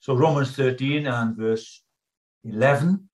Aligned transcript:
so 0.00 0.14
Romans 0.14 0.54
13 0.56 1.06
and 1.06 1.36
verse 1.36 1.82
11. 2.44 3.08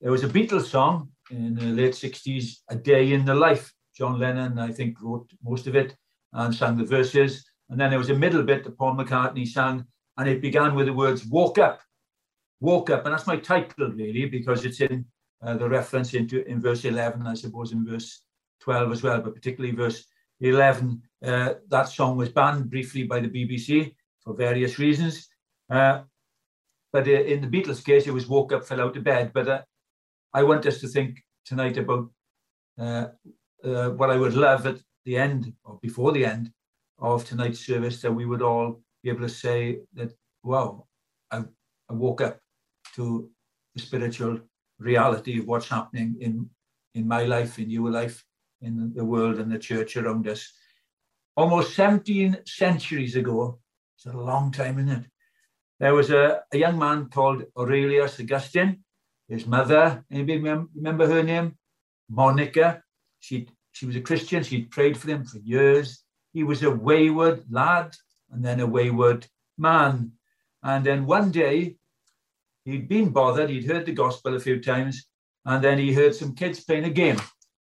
There 0.00 0.10
was 0.10 0.24
a 0.24 0.28
Beatles 0.28 0.66
song 0.66 1.10
in 1.30 1.54
the 1.54 1.66
late 1.66 1.92
60s, 1.92 2.58
A 2.68 2.76
Day 2.76 3.12
in 3.12 3.24
the 3.24 3.34
Life. 3.34 3.72
John 3.94 4.18
Lennon, 4.18 4.58
I 4.58 4.72
think, 4.72 5.00
wrote 5.02 5.30
most 5.42 5.66
of 5.66 5.76
it 5.76 5.94
and 6.32 6.54
sang 6.54 6.76
the 6.76 6.84
verses. 6.84 7.44
And 7.68 7.78
then 7.78 7.90
there 7.90 7.98
was 7.98 8.10
a 8.10 8.14
middle 8.14 8.42
bit 8.42 8.64
that 8.64 8.78
Paul 8.78 8.96
McCartney 8.96 9.46
sang, 9.46 9.84
and 10.16 10.28
it 10.28 10.40
began 10.40 10.74
with 10.74 10.86
the 10.86 10.92
words, 10.92 11.26
"Walk 11.26 11.58
Up. 11.58 11.80
walk 12.60 12.90
Up. 12.90 13.04
And 13.04 13.12
that's 13.12 13.26
my 13.26 13.36
title, 13.36 13.90
really, 13.92 14.26
because 14.26 14.64
it's 14.64 14.80
in 14.80 15.04
uh, 15.42 15.56
the 15.56 15.68
reference 15.68 16.14
into 16.14 16.46
in 16.46 16.60
verse 16.60 16.84
11, 16.84 17.26
I 17.26 17.34
suppose 17.34 17.72
in 17.72 17.86
verse 17.86 18.22
12 18.60 18.92
as 18.92 19.02
well, 19.02 19.20
but 19.20 19.34
particularly 19.34 19.74
verse 19.74 20.04
11. 20.40 21.02
Uh, 21.24 21.54
that 21.68 21.88
song 21.88 22.16
was 22.16 22.28
banned 22.28 22.70
briefly 22.70 23.04
by 23.04 23.20
the 23.20 23.28
BBC 23.28 23.94
for 24.22 24.34
various 24.34 24.78
reasons. 24.78 25.28
Uh, 25.68 26.02
but 26.92 27.06
uh, 27.06 27.10
in 27.10 27.40
the 27.40 27.46
Beatles' 27.46 27.84
case, 27.84 28.06
it 28.06 28.14
was 28.14 28.26
woke 28.26 28.52
up, 28.52 28.64
fell 28.64 28.80
out 28.80 28.96
of 28.96 29.04
bed. 29.04 29.32
But 29.32 29.48
uh, 29.48 29.62
I 30.32 30.42
want 30.42 30.66
us 30.66 30.80
to 30.80 30.88
think 30.88 31.22
tonight 31.44 31.76
about 31.76 32.10
uh, 32.78 33.06
what 33.62 34.10
I 34.10 34.16
would 34.16 34.34
love 34.34 34.66
at 34.66 34.78
the 35.04 35.16
end 35.16 35.52
or 35.64 35.78
before 35.82 36.12
the 36.12 36.24
end 36.24 36.50
of 36.98 37.24
tonight's 37.24 37.64
service 37.64 38.00
that 38.02 38.12
we 38.12 38.26
would 38.26 38.42
all 38.42 38.80
be 39.02 39.10
able 39.10 39.20
to 39.20 39.28
say 39.28 39.80
that, 39.94 40.12
wow, 40.42 40.86
I, 41.30 41.44
I 41.88 41.92
woke 41.92 42.20
up 42.20 42.38
to 42.96 43.28
the 43.74 43.80
spiritual 43.80 44.40
reality 44.78 45.38
of 45.38 45.46
what's 45.46 45.68
happening 45.68 46.16
in, 46.20 46.48
in 46.94 47.06
my 47.06 47.24
life, 47.24 47.58
in 47.58 47.70
your 47.70 47.90
life, 47.90 48.24
in 48.62 48.92
the 48.94 49.04
world 49.04 49.38
and 49.38 49.50
the 49.50 49.58
church 49.58 49.96
around 49.96 50.28
us. 50.28 50.52
Almost 51.36 51.74
17 51.74 52.38
centuries 52.46 53.16
ago, 53.16 53.58
it's 53.96 54.06
a 54.06 54.16
long 54.16 54.52
time, 54.52 54.78
isn't 54.78 55.04
it? 55.04 55.06
There 55.78 55.94
was 55.94 56.10
a, 56.10 56.42
a 56.52 56.58
young 56.58 56.78
man 56.78 57.08
called 57.08 57.44
Aurelius 57.56 58.20
Augustine. 58.20 58.84
His 59.28 59.46
mother, 59.46 60.04
anybody 60.10 60.38
remember 60.74 61.06
her 61.06 61.22
name? 61.22 61.56
Monica. 62.08 62.82
She 63.20 63.48
she 63.72 63.86
was 63.86 63.96
a 63.96 64.00
Christian. 64.00 64.42
She'd 64.42 64.70
prayed 64.70 64.96
for 64.96 65.08
him 65.08 65.24
for 65.24 65.38
years. 65.38 66.02
He 66.32 66.42
was 66.42 66.62
a 66.62 66.70
wayward 66.70 67.44
lad 67.50 67.94
and 68.30 68.44
then 68.44 68.60
a 68.60 68.66
wayward 68.66 69.26
man. 69.56 70.12
And 70.62 70.84
then 70.84 71.06
one 71.06 71.30
day, 71.30 71.76
he'd 72.64 72.88
been 72.88 73.10
bothered. 73.10 73.50
He'd 73.50 73.66
heard 73.66 73.86
the 73.86 73.92
gospel 73.92 74.34
a 74.34 74.40
few 74.40 74.60
times, 74.60 75.06
and 75.44 75.62
then 75.64 75.78
he 75.78 75.92
heard 75.92 76.14
some 76.14 76.34
kids 76.34 76.60
playing 76.60 76.84
a 76.84 76.90
game. 76.90 77.20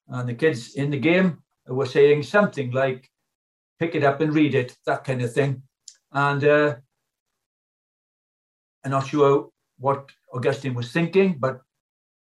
And 0.07 0.27
the 0.27 0.33
kids 0.33 0.75
in 0.75 0.89
the 0.91 0.99
game 0.99 1.43
were 1.67 1.85
saying 1.85 2.23
something 2.23 2.71
like, 2.71 3.09
pick 3.79 3.95
it 3.95 4.03
up 4.03 4.21
and 4.21 4.33
read 4.33 4.55
it, 4.55 4.77
that 4.85 5.03
kind 5.03 5.21
of 5.21 5.33
thing. 5.33 5.63
And 6.11 6.43
uh, 6.43 6.75
I'm 8.83 8.91
not 8.91 9.07
sure 9.07 9.49
what 9.77 10.09
Augustine 10.33 10.73
was 10.73 10.91
thinking, 10.91 11.37
but 11.39 11.61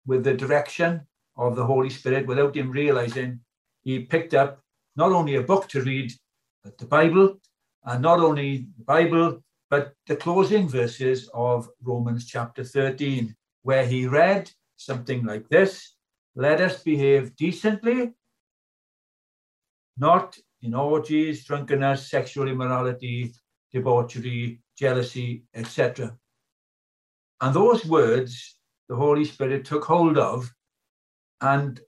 with 0.05 0.23
the 0.23 0.33
direction 0.33 1.01
of 1.37 1.55
the 1.55 1.65
Holy 1.65 1.89
Spirit, 1.89 2.27
without 2.27 2.55
him 2.55 2.71
realizing, 2.71 3.39
he 3.83 3.99
picked 3.99 4.33
up 4.33 4.59
not 4.95 5.11
only 5.11 5.35
a 5.35 5.43
book 5.43 5.67
to 5.69 5.81
read, 5.81 6.11
but 6.63 6.77
the 6.77 6.85
Bible, 6.85 7.39
and 7.85 8.01
not 8.01 8.19
only 8.19 8.67
the 8.77 8.83
Bible, 8.83 9.43
but 9.69 9.93
the 10.07 10.15
closing 10.15 10.67
verses 10.67 11.29
of 11.33 11.69
Romans 11.83 12.25
chapter 12.25 12.63
13, 12.63 13.35
where 13.63 13.85
he 13.85 14.07
read 14.07 14.49
something 14.77 15.23
like 15.25 15.47
this 15.49 15.96
Let 16.39 16.61
us 16.61 16.83
behave 16.83 17.35
decently, 17.35 18.13
not 19.97 20.37
in 20.61 20.75
orgies, 20.75 21.43
drunkenness, 21.43 22.11
sexual 22.11 22.47
immorality, 22.47 23.33
debauchery, 23.73 24.61
jealousy, 24.77 25.45
etc. 25.55 26.15
And 27.41 27.55
those 27.55 27.87
words 27.87 28.59
the 28.87 28.95
Holy 28.95 29.25
Spirit 29.25 29.65
took 29.65 29.83
hold 29.83 30.19
of 30.19 30.53
and 31.41 31.79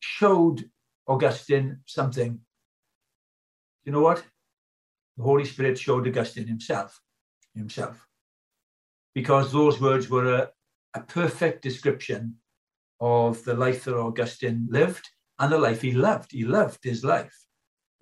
showed 0.00 0.64
Augustine 1.06 1.80
something. 1.84 2.40
You 3.84 3.92
know 3.92 4.00
what? 4.00 4.24
The 5.18 5.22
Holy 5.22 5.44
Spirit 5.44 5.78
showed 5.78 6.08
Augustine 6.08 6.46
himself, 6.46 6.98
himself, 7.54 8.08
because 9.14 9.52
those 9.52 9.78
words 9.78 10.08
were 10.08 10.34
a, 10.34 10.50
a 10.94 11.00
perfect 11.00 11.60
description 11.60 12.36
of 13.00 13.42
the 13.44 13.54
life 13.54 13.84
that 13.84 13.96
Augustine 13.96 14.66
lived 14.70 15.08
and 15.38 15.52
the 15.52 15.58
life 15.58 15.82
he 15.82 15.92
loved. 15.92 16.32
He 16.32 16.44
loved 16.44 16.82
his 16.82 17.04
life. 17.04 17.34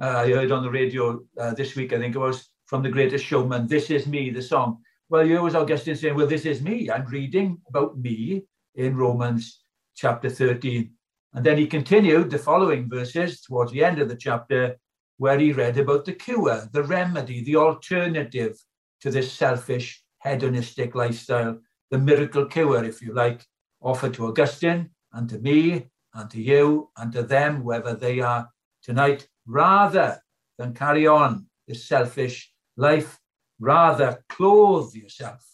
Uh, 0.00 0.24
I 0.24 0.30
heard 0.30 0.52
on 0.52 0.62
the 0.62 0.70
radio 0.70 1.20
uh, 1.38 1.54
this 1.54 1.74
week, 1.76 1.92
I 1.92 1.98
think 1.98 2.14
it 2.14 2.18
was 2.18 2.50
from 2.66 2.82
The 2.82 2.90
Greatest 2.90 3.24
Showman, 3.24 3.66
This 3.66 3.90
Is 3.90 4.06
Me, 4.06 4.30
the 4.30 4.42
song. 4.42 4.78
Well, 5.08 5.26
you 5.26 5.40
was 5.40 5.54
Augustine 5.54 5.96
saying, 5.96 6.16
Well, 6.16 6.26
this 6.26 6.44
is 6.44 6.62
me. 6.62 6.90
I'm 6.90 7.06
reading 7.06 7.58
about 7.68 7.96
me 7.98 8.42
in 8.74 8.96
Romans 8.96 9.62
chapter 9.94 10.28
13. 10.28 10.90
And 11.34 11.44
then 11.44 11.58
he 11.58 11.66
continued 11.66 12.30
the 12.30 12.38
following 12.38 12.88
verses 12.88 13.40
towards 13.42 13.72
the 13.72 13.84
end 13.84 14.00
of 14.00 14.08
the 14.08 14.16
chapter, 14.16 14.76
where 15.18 15.38
he 15.38 15.52
read 15.52 15.78
about 15.78 16.04
the 16.04 16.12
cure, 16.12 16.68
the 16.72 16.82
remedy, 16.82 17.44
the 17.44 17.56
alternative 17.56 18.56
to 19.00 19.10
this 19.10 19.32
selfish, 19.32 20.02
hedonistic 20.22 20.94
lifestyle, 20.94 21.58
the 21.90 21.98
miracle 21.98 22.46
cure, 22.46 22.84
if 22.84 23.00
you 23.00 23.14
like, 23.14 23.44
offered 23.86 24.12
to 24.14 24.26
Augustine 24.26 24.90
and 25.12 25.28
to 25.28 25.38
me 25.38 25.86
and 26.14 26.28
to 26.28 26.42
you 26.42 26.90
and 26.96 27.12
to 27.12 27.22
them, 27.22 27.62
whether 27.62 27.94
they 27.94 28.18
are 28.20 28.48
tonight, 28.82 29.28
rather 29.46 30.20
than 30.58 30.74
carry 30.74 31.06
on 31.06 31.46
this 31.68 31.86
selfish 31.86 32.52
life, 32.76 33.20
rather 33.60 34.24
clothe 34.28 34.92
yourself. 34.94 35.44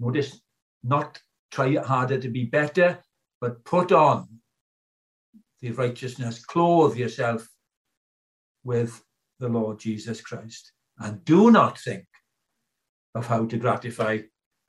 Notice, 0.00 0.40
not 0.82 1.20
try 1.50 1.76
harder 1.76 2.18
to 2.18 2.28
be 2.28 2.44
better, 2.44 2.98
but 3.40 3.62
put 3.64 3.92
on 3.92 4.26
the 5.60 5.72
righteousness, 5.72 6.44
clothe 6.44 6.96
yourself 6.96 7.46
with 8.64 9.02
the 9.38 9.48
Lord 9.48 9.78
Jesus 9.78 10.20
Christ. 10.22 10.72
And 10.98 11.22
do 11.24 11.50
not 11.50 11.78
think 11.78 12.06
of 13.14 13.26
how 13.26 13.44
to 13.46 13.56
gratify 13.58 14.20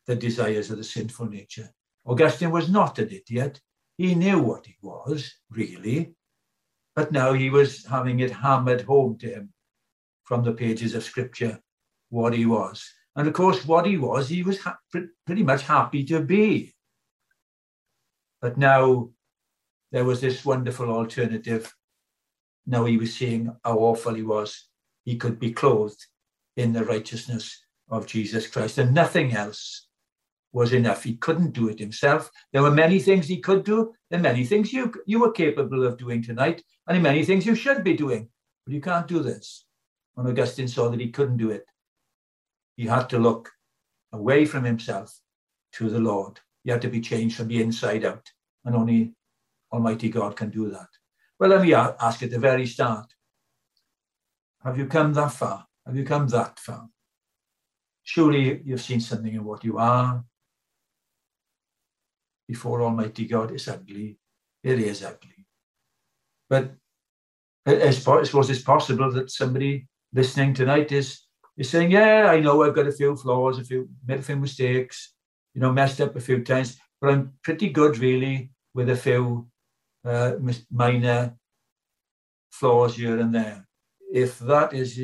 the 0.08 0.16
desires 0.16 0.72
of 0.72 0.78
the 0.78 0.84
sinful 0.84 1.28
nature. 1.28 1.70
Augustine 2.10 2.50
was 2.50 2.70
not 2.72 2.98
an 2.98 3.10
idiot. 3.12 3.62
He 3.98 4.16
knew 4.16 4.42
what 4.42 4.66
he 4.66 4.76
was, 4.82 5.32
really. 5.52 6.16
But 6.96 7.12
now 7.12 7.34
he 7.34 7.52
was 7.52 7.86
having 7.86 8.20
it 8.20 8.32
hammered 8.32 8.82
home 8.82 9.20
to 9.20 9.30
him 9.30 9.54
from 10.24 10.44
the 10.44 10.54
pages 10.54 10.96
of 10.96 11.04
Scripture 11.04 11.60
what 12.10 12.34
he 12.34 12.48
was. 12.48 12.84
And 13.16 13.28
of 13.28 13.34
course, 13.36 13.64
what 13.64 13.86
he 13.86 13.98
was, 13.98 14.28
he 14.28 14.42
was 14.42 14.58
pretty 14.92 15.44
much 15.44 15.62
happy 15.62 16.04
to 16.06 16.20
be. 16.22 16.74
But 18.42 18.58
now 18.58 19.12
there 19.92 20.06
was 20.06 20.20
this 20.20 20.44
wonderful 20.44 20.90
alternative. 20.90 21.72
Now 22.66 22.86
he 22.86 22.98
was 22.98 23.16
seeing 23.16 23.56
how 23.64 23.78
awful 23.78 24.16
he 24.16 24.24
was. 24.24 24.68
He 25.06 25.18
could 25.18 25.40
be 25.40 25.52
clothed 25.52 26.04
in 26.58 26.74
the 26.74 26.86
righteousness 26.86 27.64
of 27.88 28.08
Jesus 28.08 28.48
Christ, 28.48 28.80
and 28.80 28.96
nothing 28.96 29.34
else 29.34 29.89
was 30.52 30.74
enough. 30.74 31.04
He 31.04 31.16
couldn't 31.16 31.52
do 31.52 31.70
it 31.70 31.80
himself. 31.80 32.32
There 32.54 32.62
were 32.62 32.72
many 32.72 33.00
things 33.00 33.28
he 33.28 33.38
could 33.38 33.64
do. 33.64 33.94
There 34.10 34.20
are 34.20 34.24
many 34.24 34.46
things 34.46 34.74
you, 34.74 34.92
you 35.06 35.20
were 35.20 35.32
capable 35.32 35.86
of 35.86 35.98
doing 35.98 36.24
tonight, 36.24 36.64
and 36.88 37.02
many 37.04 37.24
things 37.24 37.46
you 37.46 37.56
should 37.56 37.84
be 37.84 37.94
doing. 37.94 38.30
But 38.66 38.74
you 38.74 38.82
can't 38.82 39.08
do 39.08 39.22
this. 39.22 39.66
And 40.18 40.28
Augustine 40.28 40.68
saw 40.68 40.90
that 40.90 41.00
he 41.00 41.12
couldn't 41.12 41.38
do 41.38 41.52
it. 41.52 41.66
He 42.76 42.86
had 42.86 43.10
to 43.10 43.20
look 43.20 43.52
away 44.12 44.46
from 44.46 44.64
himself 44.64 45.20
to 45.74 45.90
the 45.90 46.00
Lord. 46.00 46.40
He 46.64 46.72
had 46.72 46.82
to 46.82 46.90
be 46.90 47.02
changed 47.02 47.38
from 47.38 47.48
the 47.48 47.62
inside 47.62 48.04
out. 48.04 48.28
And 48.66 48.76
only 48.76 49.14
Almighty 49.72 50.10
God 50.10 50.36
can 50.36 50.50
do 50.50 50.70
that. 50.72 50.88
Well, 51.40 51.52
let 51.52 51.62
me 51.62 51.74
ask 51.74 52.22
at 52.24 52.32
the 52.32 52.40
very 52.40 52.66
start 52.66 53.14
Have 54.64 54.78
you 54.78 54.88
come 54.88 55.14
that 55.14 55.32
far? 55.32 55.66
Have 55.86 55.96
you 55.96 56.04
come 56.04 56.28
that 56.30 56.60
far? 56.60 56.90
Surely 58.04 58.62
you've 58.66 58.82
seen 58.82 59.00
something 59.00 59.34
in 59.34 59.44
what 59.44 59.64
you 59.64 59.78
are 59.78 60.24
before 62.50 62.82
Almighty 62.82 63.26
God. 63.28 63.52
It's 63.52 63.68
ugly. 63.68 64.18
It 64.64 64.80
is 64.80 65.04
ugly. 65.04 65.46
But 66.50 66.74
I 67.66 67.92
suppose 67.92 68.50
it's 68.50 68.64
possible 68.64 69.12
that 69.12 69.30
somebody 69.30 69.88
listening 70.12 70.56
tonight 70.56 70.92
is, 70.92 71.22
is 71.58 71.70
saying, 71.70 71.92
Yeah, 71.92 72.32
I 72.32 72.40
know 72.40 72.64
I've 72.64 72.76
got 72.76 72.88
a 72.88 72.92
few 72.92 73.16
flaws, 73.16 73.60
a 73.60 73.64
few, 73.64 73.88
made 74.08 74.20
a 74.20 74.24
few 74.24 74.36
mistakes, 74.36 75.14
you 75.54 75.62
know, 75.62 75.72
messed 75.72 76.02
up 76.02 76.16
a 76.16 76.20
few 76.20 76.44
times, 76.44 76.78
but 77.00 77.12
I'm 77.12 77.34
pretty 77.44 77.70
good, 77.70 78.00
really, 78.00 78.52
with 78.74 78.90
a 78.90 78.96
few 78.96 79.48
uh, 80.04 80.34
minor 80.72 81.36
flaws 82.52 82.96
here 82.96 83.20
and 83.20 83.34
there. 83.34 83.68
If 84.12 84.40
that 84.40 84.74
is 84.74 85.00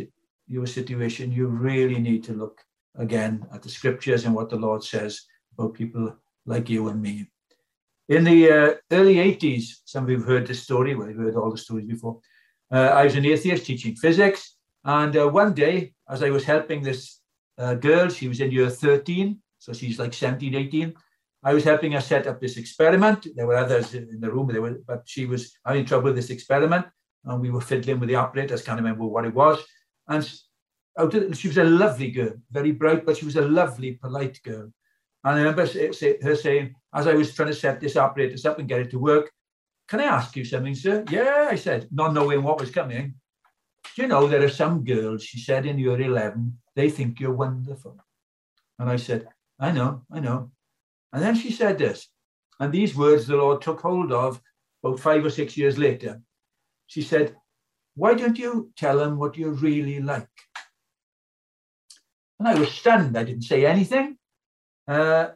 your 0.47 0.65
situation, 0.65 1.31
you 1.31 1.45
really 1.45 1.99
need 1.99 2.23
to 2.23 2.33
look 2.33 2.59
again 2.95 3.45
at 3.53 3.61
the 3.61 3.69
scriptures 3.69 4.25
and 4.25 4.33
what 4.33 4.49
the 4.49 4.55
Lord 4.55 4.83
says 4.83 5.21
about 5.53 5.75
people 5.75 6.15
like 6.47 6.69
you 6.69 6.87
and 6.87 6.99
me. 6.99 7.27
In 8.07 8.23
the 8.23 8.51
uh, 8.51 8.73
early 8.91 9.15
80s, 9.15 9.81
some 9.85 10.03
of 10.03 10.09
you 10.11 10.17
have 10.17 10.27
heard 10.27 10.47
this 10.47 10.61
story, 10.61 10.95
well, 10.95 11.07
you've 11.07 11.17
heard 11.17 11.35
all 11.35 11.49
the 11.49 11.57
stories 11.57 11.87
before. 11.87 12.19
Uh, 12.71 12.89
I 12.93 13.05
was 13.05 13.15
an 13.15 13.25
atheist 13.25 13.65
teaching 13.65 13.95
physics, 13.95 14.57
And 14.83 15.17
uh, 15.17 15.27
one 15.27 15.53
day, 15.55 15.93
as 16.07 16.21
I 16.21 16.29
was 16.29 16.43
helping 16.43 16.83
this 16.83 17.19
uh, 17.57 17.73
girl, 17.73 18.09
she 18.09 18.27
was 18.27 18.39
in 18.39 18.51
year 18.51 18.69
13, 18.69 19.39
so 19.57 19.73
she's 19.73 19.97
like 19.97 20.13
17, 20.13 20.53
18. 20.53 20.93
I 21.43 21.53
was 21.53 21.63
helping 21.63 21.93
her 21.93 22.01
set 22.01 22.27
up 22.27 22.39
this 22.39 22.57
experiment. 22.57 23.27
There 23.35 23.47
were 23.47 23.55
others 23.55 23.95
in 23.95 24.19
the 24.19 24.31
room, 24.31 24.47
were, 24.47 24.79
but 24.85 25.03
she 25.05 25.25
was 25.25 25.57
having 25.65 25.85
trouble 25.85 26.05
with 26.05 26.15
this 26.15 26.29
experiment, 26.29 26.85
and 27.23 27.41
we 27.41 27.49
were 27.49 27.61
fiddling 27.61 27.99
with 27.99 28.09
the 28.09 28.15
apparatus. 28.15 28.61
Can't 28.61 28.79
remember 28.79 29.05
what 29.05 29.25
it 29.25 29.33
was. 29.33 29.63
And 30.07 30.23
she 31.35 31.47
was 31.47 31.57
a 31.57 31.63
lovely 31.63 32.11
girl, 32.11 32.33
very 32.51 32.71
bright, 32.71 33.05
but 33.05 33.17
she 33.17 33.25
was 33.25 33.35
a 33.35 33.41
lovely, 33.41 33.93
polite 33.93 34.39
girl. 34.43 34.71
And 35.25 35.33
I 35.33 35.39
remember 35.39 35.65
her 35.65 36.35
saying, 36.35 36.75
as 36.93 37.07
I 37.07 37.13
was 37.15 37.33
trying 37.33 37.47
to 37.47 37.55
set 37.55 37.81
this 37.81 37.95
apparatus 37.95 38.45
up 38.45 38.59
and 38.59 38.69
get 38.69 38.81
it 38.81 38.91
to 38.91 38.99
work, 38.99 39.31
can 39.87 39.99
I 39.99 40.03
ask 40.03 40.35
you 40.35 40.45
something, 40.45 40.75
sir? 40.75 41.03
Yeah, 41.09 41.47
I 41.49 41.55
said, 41.55 41.87
not 41.91 42.13
knowing 42.13 42.43
what 42.43 42.59
was 42.59 42.69
coming. 42.69 43.15
Do 43.95 44.03
you 44.03 44.07
know 44.07 44.27
there 44.27 44.43
are 44.43 44.49
some 44.49 44.83
girls, 44.83 45.23
she 45.23 45.39
said 45.39 45.65
in 45.65 45.79
year 45.79 45.99
11, 45.99 46.55
they 46.75 46.91
think 46.91 47.19
you're 47.19 47.33
wonderful. 47.33 47.97
And 48.77 48.87
I 48.87 48.97
said, 48.97 49.27
I 49.59 49.71
know, 49.71 50.03
I 50.11 50.19
know. 50.19 50.51
And 51.11 51.23
then 51.23 51.35
she 51.35 51.51
said 51.51 51.79
this, 51.79 52.07
and 52.59 52.71
these 52.71 52.95
words 52.95 53.25
the 53.25 53.35
Lord 53.35 53.61
took 53.61 53.81
hold 53.81 54.11
of 54.11 54.39
about 54.83 54.99
five 54.99 55.25
or 55.25 55.29
six 55.31 55.57
years 55.57 55.77
later. 55.77 56.21
She 56.87 57.01
said, 57.01 57.35
Why 57.95 58.13
don't 58.13 58.37
you 58.37 58.71
tell 58.77 58.97
them 58.97 59.17
what 59.17 59.37
you're 59.37 59.51
really 59.51 59.99
like? 59.99 60.27
And 62.39 62.47
I 62.47 62.59
was 62.59 62.71
stunned. 62.71 63.17
I 63.17 63.23
didn't 63.23 63.43
say 63.43 63.65
anything. 63.65 64.17
Uh, 64.87 65.29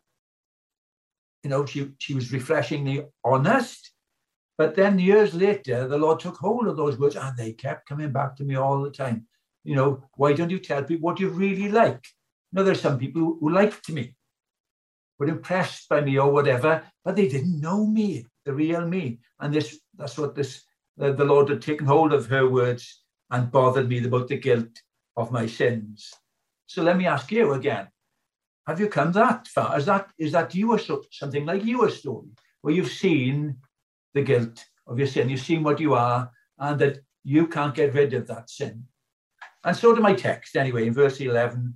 you 1.43 1.49
know, 1.49 1.65
she, 1.65 1.91
she 1.99 2.13
was 2.13 2.31
refreshingly 2.31 3.05
honest. 3.23 3.91
But 4.57 4.75
then 4.75 4.99
years 4.99 5.33
later, 5.33 5.87
the 5.87 5.97
Lord 5.97 6.19
took 6.19 6.35
hold 6.35 6.67
of 6.67 6.75
those 6.75 6.99
words 6.99 7.15
and 7.15 7.35
they 7.37 7.53
kept 7.53 7.87
coming 7.87 8.11
back 8.11 8.35
to 8.35 8.43
me 8.43 8.55
all 8.55 8.81
the 8.81 8.91
time. 8.91 9.25
You 9.63 9.75
know, 9.75 10.03
why 10.15 10.33
don't 10.33 10.49
you 10.49 10.59
tell 10.59 10.83
people 10.83 11.05
what 11.05 11.19
you 11.19 11.29
really 11.29 11.69
like? 11.69 12.05
You 12.51 12.57
know, 12.57 12.63
there's 12.63 12.81
some 12.81 12.99
people 12.99 13.21
who, 13.21 13.37
who 13.39 13.49
liked 13.51 13.89
me, 13.89 14.15
were 15.17 15.27
impressed 15.27 15.87
by 15.89 16.01
me 16.01 16.17
or 16.17 16.31
whatever, 16.31 16.83
but 17.05 17.15
they 17.15 17.27
didn't 17.27 17.59
know 17.59 17.85
me, 17.85 18.25
the 18.45 18.53
real 18.53 18.85
me. 18.85 19.19
And 19.39 19.53
this 19.53 19.79
that's 19.95 20.17
what 20.17 20.35
this 20.35 20.63
uh, 20.99 21.11
the 21.11 21.25
Lord 21.25 21.49
had 21.49 21.61
taken 21.61 21.85
hold 21.85 22.13
of 22.13 22.27
her 22.27 22.49
words 22.49 23.03
and 23.31 23.51
bothered 23.51 23.87
me 23.87 24.03
about 24.03 24.27
the 24.27 24.37
guilt 24.37 24.81
of 25.15 25.31
my 25.31 25.45
sins. 25.45 26.13
So 26.65 26.83
let 26.83 26.97
me 26.97 27.05
ask 27.05 27.31
you 27.31 27.53
again. 27.53 27.87
Have 28.69 28.80
you 28.80 28.88
come 28.88 29.12
that 29.13 29.48
far? 29.48 29.75
Is 29.80 29.88
that 29.88 30.12
is 30.19 30.31
that 30.33 30.54
you 30.54 30.71
or 30.71 30.80
something 31.12 31.44
like 31.44 31.66
you 31.66 31.80
your 31.80 31.89
story, 31.89 32.27
where 32.62 32.71
you've 32.71 32.92
seen 32.92 33.57
the 34.13 34.21
guilt 34.21 34.63
of 34.86 35.00
your 35.00 35.07
sin, 35.07 35.27
you've 35.27 35.39
seen 35.39 35.63
what 35.63 35.80
you 35.80 35.95
are, 35.95 36.30
and 36.60 36.77
that 36.80 37.00
you 37.24 37.48
can't 37.48 37.74
get 37.74 37.95
rid 37.95 38.13
of 38.13 38.27
that 38.27 38.48
sin? 38.48 38.86
And 39.63 39.75
so 39.75 39.95
to 39.95 40.01
my 40.01 40.13
text, 40.13 40.56
anyway, 40.56 40.86
in 40.86 40.94
verse 40.94 41.19
11, 41.19 41.74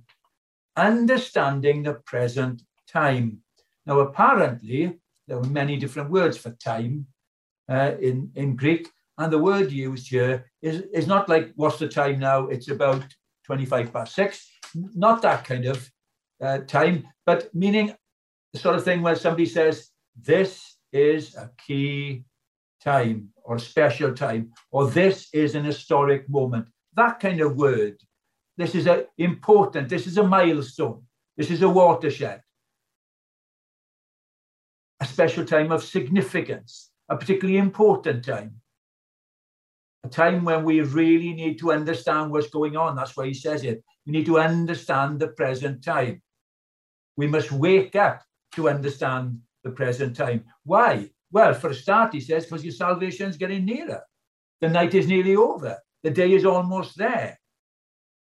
understanding 0.76 1.82
the 1.82 1.94
present 1.94 2.62
time. 2.86 3.40
Now, 3.86 3.98
apparently, 3.98 5.00
there 5.26 5.38
are 5.38 5.50
many 5.62 5.76
different 5.76 6.12
words 6.12 6.38
for 6.38 6.50
time 6.52 7.08
uh, 7.68 7.94
in, 8.00 8.30
in 8.36 8.54
Greek, 8.54 8.88
and 9.18 9.32
the 9.32 9.38
word 9.50 9.72
used 9.72 10.08
here 10.10 10.46
is, 10.62 10.84
is 10.92 11.08
not 11.08 11.28
like, 11.28 11.50
what's 11.56 11.80
the 11.80 11.88
time 11.88 12.20
now? 12.20 12.46
It's 12.46 12.68
about 12.68 13.04
25 13.46 13.92
past 13.92 14.14
six. 14.14 14.48
Not 14.74 15.22
that 15.22 15.44
kind 15.44 15.66
of 15.66 15.90
uh, 16.44 16.58
time, 16.58 17.04
but 17.26 17.52
meaning 17.54 17.94
the 18.52 18.58
sort 18.58 18.76
of 18.76 18.84
thing 18.84 19.02
where 19.02 19.16
somebody 19.16 19.46
says, 19.46 19.90
this 20.20 20.76
is 20.92 21.34
a 21.34 21.50
key 21.66 22.24
time 22.82 23.30
or 23.42 23.58
special 23.58 24.12
time, 24.12 24.52
or 24.70 24.88
this 24.88 25.28
is 25.32 25.54
an 25.54 25.64
historic 25.64 26.28
moment. 26.28 26.66
That 26.94 27.18
kind 27.18 27.40
of 27.40 27.56
word. 27.56 27.96
This 28.56 28.74
is 28.74 28.86
a 28.86 29.06
important, 29.18 29.88
this 29.88 30.06
is 30.06 30.18
a 30.18 30.22
milestone, 30.22 31.02
this 31.36 31.50
is 31.50 31.62
a 31.62 31.68
watershed, 31.68 32.40
a 35.00 35.06
special 35.06 35.44
time 35.44 35.72
of 35.72 35.82
significance, 35.82 36.90
a 37.08 37.16
particularly 37.16 37.58
important 37.58 38.24
time 38.24 38.60
a 40.04 40.08
time 40.08 40.44
when 40.44 40.64
we 40.64 40.82
really 40.82 41.32
need 41.32 41.58
to 41.58 41.72
understand 41.72 42.30
what's 42.30 42.50
going 42.50 42.76
on. 42.76 42.94
That's 42.94 43.16
why 43.16 43.26
he 43.26 43.34
says 43.34 43.64
it. 43.64 43.82
We 44.06 44.12
need 44.12 44.26
to 44.26 44.38
understand 44.38 45.18
the 45.18 45.28
present 45.28 45.82
time. 45.82 46.22
We 47.16 47.26
must 47.26 47.52
wake 47.52 47.96
up 47.96 48.22
to 48.52 48.68
understand 48.68 49.40
the 49.62 49.70
present 49.70 50.16
time. 50.16 50.44
Why? 50.64 51.10
Well, 51.30 51.54
for 51.54 51.70
a 51.70 51.74
start, 51.74 52.14
he 52.14 52.20
says, 52.20 52.44
because 52.44 52.64
your 52.64 52.72
salvation 52.72 53.28
is 53.28 53.36
getting 53.36 53.64
nearer. 53.64 54.02
The 54.60 54.68
night 54.68 54.94
is 54.94 55.06
nearly 55.06 55.36
over. 55.36 55.78
The 56.02 56.10
day 56.10 56.32
is 56.32 56.44
almost 56.44 56.96
there. 56.96 57.38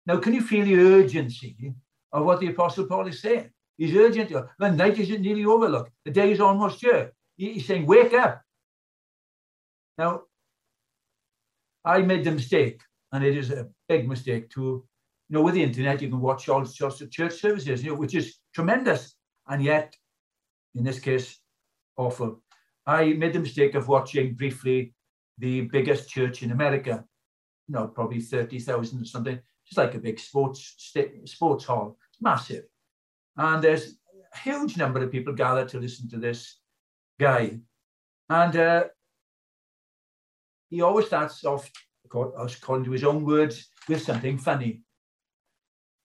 Now, 0.07 0.19
can 0.19 0.35
you 0.35 0.43
feel 0.43 0.65
the 0.65 0.79
urgency 0.79 1.75
of 2.13 2.25
what 2.25 2.41
the 2.41 2.49
Apostle 2.49 2.87
Paul 2.87 3.07
is 3.09 3.21
saying? 3.21 3.51
He's 3.79 3.97
urgent. 3.97 4.31
The 4.59 4.71
night 4.71 4.99
is 4.99 5.09
nearly 5.09 5.45
over. 5.45 5.69
Look, 5.69 5.91
the 6.05 6.11
day 6.11 6.33
is 6.33 6.41
almost 6.41 6.81
here. 6.81 7.13
He's 7.37 7.67
saying, 7.67 7.87
wake 7.87 8.13
up. 8.13 8.43
Now, 9.97 10.23
I 11.85 12.03
made 12.03 12.25
the 12.25 12.33
mistake, 12.33 12.81
and 13.13 13.25
it 13.25 13.37
is 13.37 13.51
a 13.51 13.69
big 13.89 14.09
mistake 14.09 14.51
to, 14.51 14.61
you 14.61 14.85
know, 15.31 15.43
with 15.43 15.55
the 15.55 15.63
internet, 15.63 16.03
you 16.03 16.09
can 16.09 16.21
watch 16.21 16.49
all 16.49 16.65
sorts 16.67 17.01
of 17.01 17.11
church 17.11 17.41
services, 17.41 17.83
you 17.83 17.91
know, 17.91 17.97
which 17.97 18.15
is 18.15 18.37
tremendous. 18.55 19.15
And 19.49 19.63
yet, 19.63 19.97
in 20.75 20.85
this 20.85 21.01
case, 21.01 21.39
awful. 21.97 22.43
I 22.87 23.13
made 23.13 23.33
the 23.33 23.41
mistake 23.41 23.75
of 23.75 23.89
watching 23.89 24.35
briefly 24.35 24.95
the 25.39 25.63
biggest 25.63 26.09
church 26.09 26.43
in 26.43 26.51
America, 26.51 27.05
you 27.69 27.75
know, 27.75 27.89
probably 27.89 28.21
30,000 28.21 29.01
or 29.01 29.05
something. 29.05 29.39
It's 29.67 29.77
like 29.77 29.95
a 29.95 29.99
big 29.99 30.19
sports 30.19 30.93
sports 31.25 31.65
hall. 31.65 31.97
It's 32.13 32.23
massive. 32.23 32.65
And 33.37 33.63
there's 33.63 33.95
a 34.35 34.39
huge 34.39 34.77
number 34.77 35.03
of 35.03 35.13
people 35.13 35.33
gathered 35.33 35.69
to 35.71 35.79
listen 35.79 36.09
to 36.11 36.19
this 36.19 36.59
guy. 37.19 37.59
And 38.29 38.57
uh, 38.57 38.85
he 40.69 40.83
always 40.83 41.07
starts 41.07 41.45
off, 41.45 41.71
according 42.05 42.85
to 42.85 42.93
his 42.93 43.05
own 43.05 43.25
words, 43.25 43.69
with 43.89 44.03
something 44.03 44.39
funny. 44.39 44.83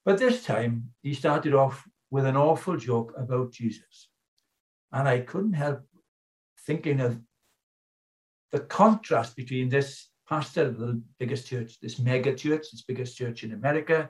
But 0.03 0.19
this 0.19 0.43
time, 0.43 0.91
he 1.01 1.13
started 1.13 1.53
off 1.53 1.83
with 2.15 2.25
an 2.25 2.37
awful 2.37 2.77
joke 2.77 3.11
about 3.17 3.51
Jesus. 3.51 4.07
And 4.93 5.05
I 5.05 5.19
couldn't 5.19 5.51
help 5.65 5.81
thinking 6.65 7.01
of 7.01 7.19
the 8.53 8.61
contrast 8.61 9.35
between 9.35 9.67
this 9.67 10.07
pastor 10.29 10.67
of 10.67 10.77
the 10.77 11.01
biggest 11.19 11.45
church, 11.45 11.77
this 11.81 11.99
mega 11.99 12.33
church, 12.33 12.67
this 12.71 12.83
biggest 12.87 13.17
church 13.17 13.43
in 13.43 13.51
America, 13.51 14.09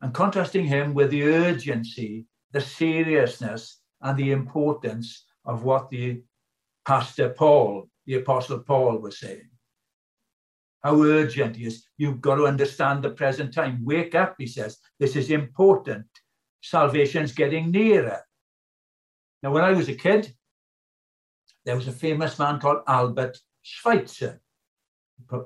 and 0.00 0.12
contrasting 0.12 0.66
him 0.66 0.92
with 0.92 1.12
the 1.12 1.22
urgency, 1.22 2.26
the 2.50 2.60
seriousness, 2.60 3.80
and 4.02 4.18
the 4.18 4.32
importance 4.32 5.24
of 5.44 5.62
what 5.62 5.88
the 5.88 6.24
pastor 6.84 7.28
Paul, 7.28 7.88
the 8.06 8.14
apostle 8.14 8.58
Paul, 8.58 8.98
was 8.98 9.20
saying 9.20 9.48
how 10.82 11.00
urgent 11.00 11.54
he 11.54 11.66
is. 11.66 11.86
You've 11.96 12.20
got 12.20 12.36
to 12.38 12.48
understand 12.48 13.04
the 13.04 13.10
present 13.10 13.54
time. 13.54 13.84
Wake 13.84 14.16
up, 14.16 14.34
he 14.36 14.48
says. 14.48 14.78
This 14.98 15.14
is 15.14 15.30
important. 15.30 16.06
Salvation's 16.62 17.32
getting 17.32 17.70
nearer. 17.70 18.22
Now, 19.42 19.52
when 19.52 19.64
I 19.64 19.72
was 19.72 19.88
a 19.88 19.94
kid, 19.94 20.32
there 21.64 21.76
was 21.76 21.88
a 21.88 21.92
famous 21.92 22.38
man 22.38 22.58
called 22.60 22.82
Albert 22.86 23.38
Schweitzer. 23.62 24.40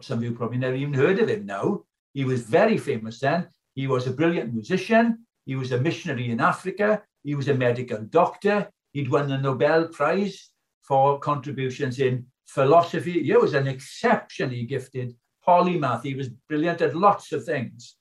Some 0.00 0.18
of 0.18 0.24
you 0.24 0.32
probably 0.32 0.58
never 0.58 0.74
even 0.74 0.94
heard 0.94 1.18
of 1.18 1.28
him 1.28 1.46
now. 1.46 1.84
He 2.12 2.24
was 2.24 2.42
very 2.42 2.76
famous 2.76 3.20
then. 3.20 3.48
He 3.74 3.86
was 3.86 4.06
a 4.06 4.12
brilliant 4.12 4.52
musician. 4.52 5.26
He 5.46 5.56
was 5.56 5.72
a 5.72 5.80
missionary 5.80 6.30
in 6.30 6.40
Africa. 6.40 7.02
He 7.22 7.34
was 7.34 7.48
a 7.48 7.54
medical 7.54 8.02
doctor. 8.02 8.70
He'd 8.92 9.10
won 9.10 9.28
the 9.28 9.38
Nobel 9.38 9.88
Prize 9.88 10.50
for 10.82 11.18
contributions 11.18 12.00
in 12.00 12.26
philosophy. 12.46 13.22
He 13.22 13.32
was 13.32 13.54
an 13.54 13.68
exceptionally 13.68 14.64
gifted 14.64 15.14
polymath. 15.46 16.02
He 16.02 16.14
was 16.14 16.28
brilliant 16.48 16.80
at 16.80 16.96
lots 16.96 17.32
of 17.32 17.44
things. 17.44 17.96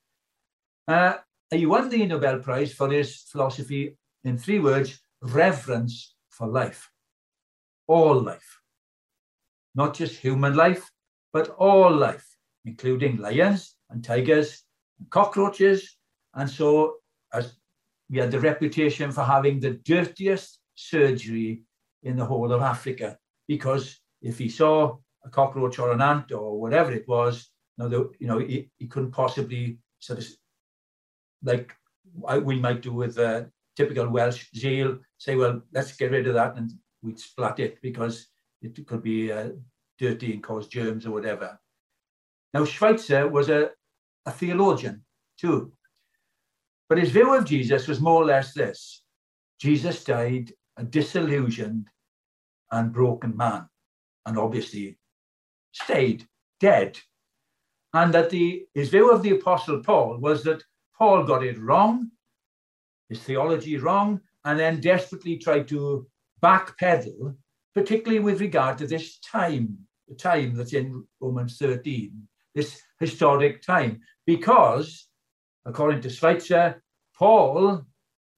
Uh, 0.88 1.14
he 1.58 1.66
won 1.66 1.88
the 1.88 2.06
Nobel 2.06 2.38
Prize 2.38 2.72
for 2.72 2.90
his 2.90 3.16
philosophy? 3.16 3.96
In 4.24 4.38
three 4.38 4.60
words 4.60 5.00
reverence 5.22 6.14
for 6.28 6.46
life, 6.46 6.90
all 7.86 8.20
life, 8.20 8.60
not 9.74 9.94
just 9.94 10.16
human 10.16 10.54
life, 10.54 10.90
but 11.32 11.48
all 11.50 11.90
life, 11.90 12.26
including 12.64 13.16
lions 13.16 13.76
and 13.90 14.04
tigers 14.04 14.64
and 14.98 15.10
cockroaches. 15.10 15.96
And 16.34 16.48
so, 16.48 16.96
as 17.32 17.54
we 18.08 18.18
had 18.18 18.30
the 18.30 18.40
reputation 18.40 19.10
for 19.10 19.24
having 19.24 19.60
the 19.60 19.72
dirtiest 19.84 20.60
surgery 20.74 21.62
in 22.02 22.16
the 22.16 22.24
whole 22.24 22.52
of 22.52 22.62
Africa, 22.62 23.18
because 23.48 24.00
if 24.22 24.38
he 24.38 24.48
saw 24.48 24.96
a 25.24 25.30
cockroach 25.30 25.78
or 25.78 25.92
an 25.92 26.00
ant 26.02 26.32
or 26.32 26.60
whatever 26.60 26.92
it 26.92 27.06
was, 27.08 27.50
know, 27.78 28.10
you 28.18 28.26
know 28.26 28.38
he, 28.38 28.70
he 28.78 28.86
couldn't 28.86 29.12
possibly 29.12 29.78
sort 29.98 30.18
of 30.18 30.26
like 31.42 31.74
we 32.42 32.58
might 32.58 32.82
do 32.82 32.92
with 32.92 33.18
a 33.18 33.50
typical 33.76 34.08
Welsh 34.08 34.46
zeal, 34.56 34.98
say, 35.18 35.36
well, 35.36 35.62
let's 35.72 35.96
get 35.96 36.10
rid 36.10 36.26
of 36.26 36.34
that 36.34 36.56
and 36.56 36.72
we'd 37.02 37.18
splat 37.18 37.60
it 37.60 37.80
because 37.82 38.26
it 38.62 38.86
could 38.86 39.02
be 39.02 39.32
uh, 39.32 39.50
dirty 39.98 40.32
and 40.32 40.42
cause 40.42 40.68
germs 40.68 41.06
or 41.06 41.12
whatever. 41.12 41.58
Now, 42.52 42.64
Schweitzer 42.64 43.28
was 43.28 43.48
a, 43.48 43.70
a 44.26 44.30
theologian. 44.30 45.04
too. 45.38 45.72
But 46.88 46.98
his 46.98 47.10
view 47.10 47.34
of 47.34 47.44
Jesus 47.44 47.86
was 47.86 48.00
more 48.00 48.22
or 48.22 48.26
less 48.26 48.52
this 48.52 49.02
Jesus 49.58 50.04
died 50.04 50.52
a 50.76 50.84
disillusioned 50.84 51.86
and 52.72 52.92
broken 52.92 53.36
man, 53.36 53.68
and 54.26 54.38
obviously 54.38 54.98
stayed 55.72 56.26
dead. 56.58 56.98
And 57.92 58.14
that 58.14 58.30
the 58.30 58.66
his 58.74 58.88
view 58.88 59.10
of 59.10 59.22
the 59.22 59.32
Apostle 59.32 59.82
Paul 59.82 60.18
was 60.18 60.42
that 60.44 60.62
Paul 61.00 61.24
got 61.24 61.42
it 61.42 61.58
wrong, 61.58 62.10
his 63.08 63.22
theology 63.22 63.78
wrong, 63.78 64.20
and 64.44 64.60
then 64.60 64.80
desperately 64.80 65.38
tried 65.38 65.66
to 65.68 66.06
backpedal, 66.42 67.34
particularly 67.74 68.20
with 68.20 68.42
regard 68.42 68.76
to 68.78 68.86
this 68.86 69.18
time, 69.20 69.78
the 70.08 70.14
time 70.14 70.54
that's 70.54 70.74
in 70.74 71.02
Romans 71.18 71.56
13, 71.56 72.12
this 72.54 72.82
historic 72.98 73.62
time, 73.62 74.00
because, 74.26 75.08
according 75.64 76.02
to 76.02 76.10
Schweitzer, 76.10 76.82
Paul 77.16 77.86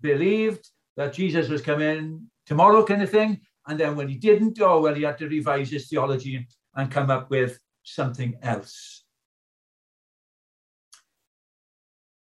believed 0.00 0.68
that 0.96 1.14
Jesus 1.14 1.48
was 1.48 1.62
coming 1.62 2.30
tomorrow, 2.46 2.84
kind 2.84 3.02
of 3.02 3.10
thing. 3.10 3.40
And 3.66 3.78
then 3.78 3.96
when 3.96 4.08
he 4.08 4.16
didn't, 4.16 4.60
oh, 4.60 4.80
well, 4.80 4.94
he 4.94 5.02
had 5.02 5.18
to 5.18 5.28
revise 5.28 5.70
his 5.70 5.88
theology 5.88 6.46
and 6.76 6.90
come 6.90 7.10
up 7.10 7.28
with 7.28 7.58
something 7.82 8.36
else. 8.42 9.01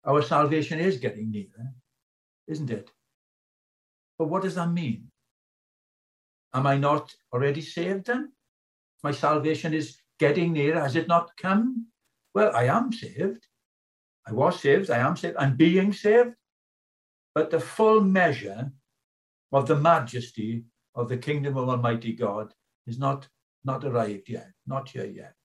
Our 0.07 0.21
salvation 0.21 0.79
is 0.79 0.97
getting 0.97 1.31
nearer, 1.31 1.73
isn't 2.47 2.69
it? 2.69 2.89
But 4.17 4.29
what 4.29 4.43
does 4.43 4.55
that 4.55 4.71
mean? 4.71 5.11
Am 6.53 6.65
I 6.65 6.77
not 6.77 7.13
already 7.33 7.61
saved 7.61 8.07
then? 8.07 8.31
My 9.03 9.11
salvation 9.11 9.73
is 9.73 9.97
getting 10.17 10.53
nearer. 10.53 10.79
Has 10.79 10.95
it 10.95 11.09
not 11.09 11.35
come? 11.37 11.87
Well, 12.33 12.55
I 12.55 12.63
am 12.63 12.91
saved. 12.93 13.45
I 14.25 14.31
was 14.31 14.59
saved. 14.61 14.89
I 14.89 14.99
am 14.99 15.17
saved. 15.17 15.35
I'm 15.37 15.57
being 15.57 15.91
saved. 15.91 16.33
But 17.35 17.51
the 17.51 17.59
full 17.59 18.01
measure 18.01 18.71
of 19.51 19.67
the 19.67 19.75
majesty 19.75 20.63
of 20.95 21.09
the 21.09 21.17
kingdom 21.17 21.57
of 21.57 21.69
Almighty 21.69 22.13
God 22.13 22.53
is 22.87 22.97
not, 22.97 23.27
not 23.65 23.83
arrived 23.83 24.29
yet, 24.29 24.51
not 24.65 24.89
here 24.89 25.05
yet. 25.05 25.35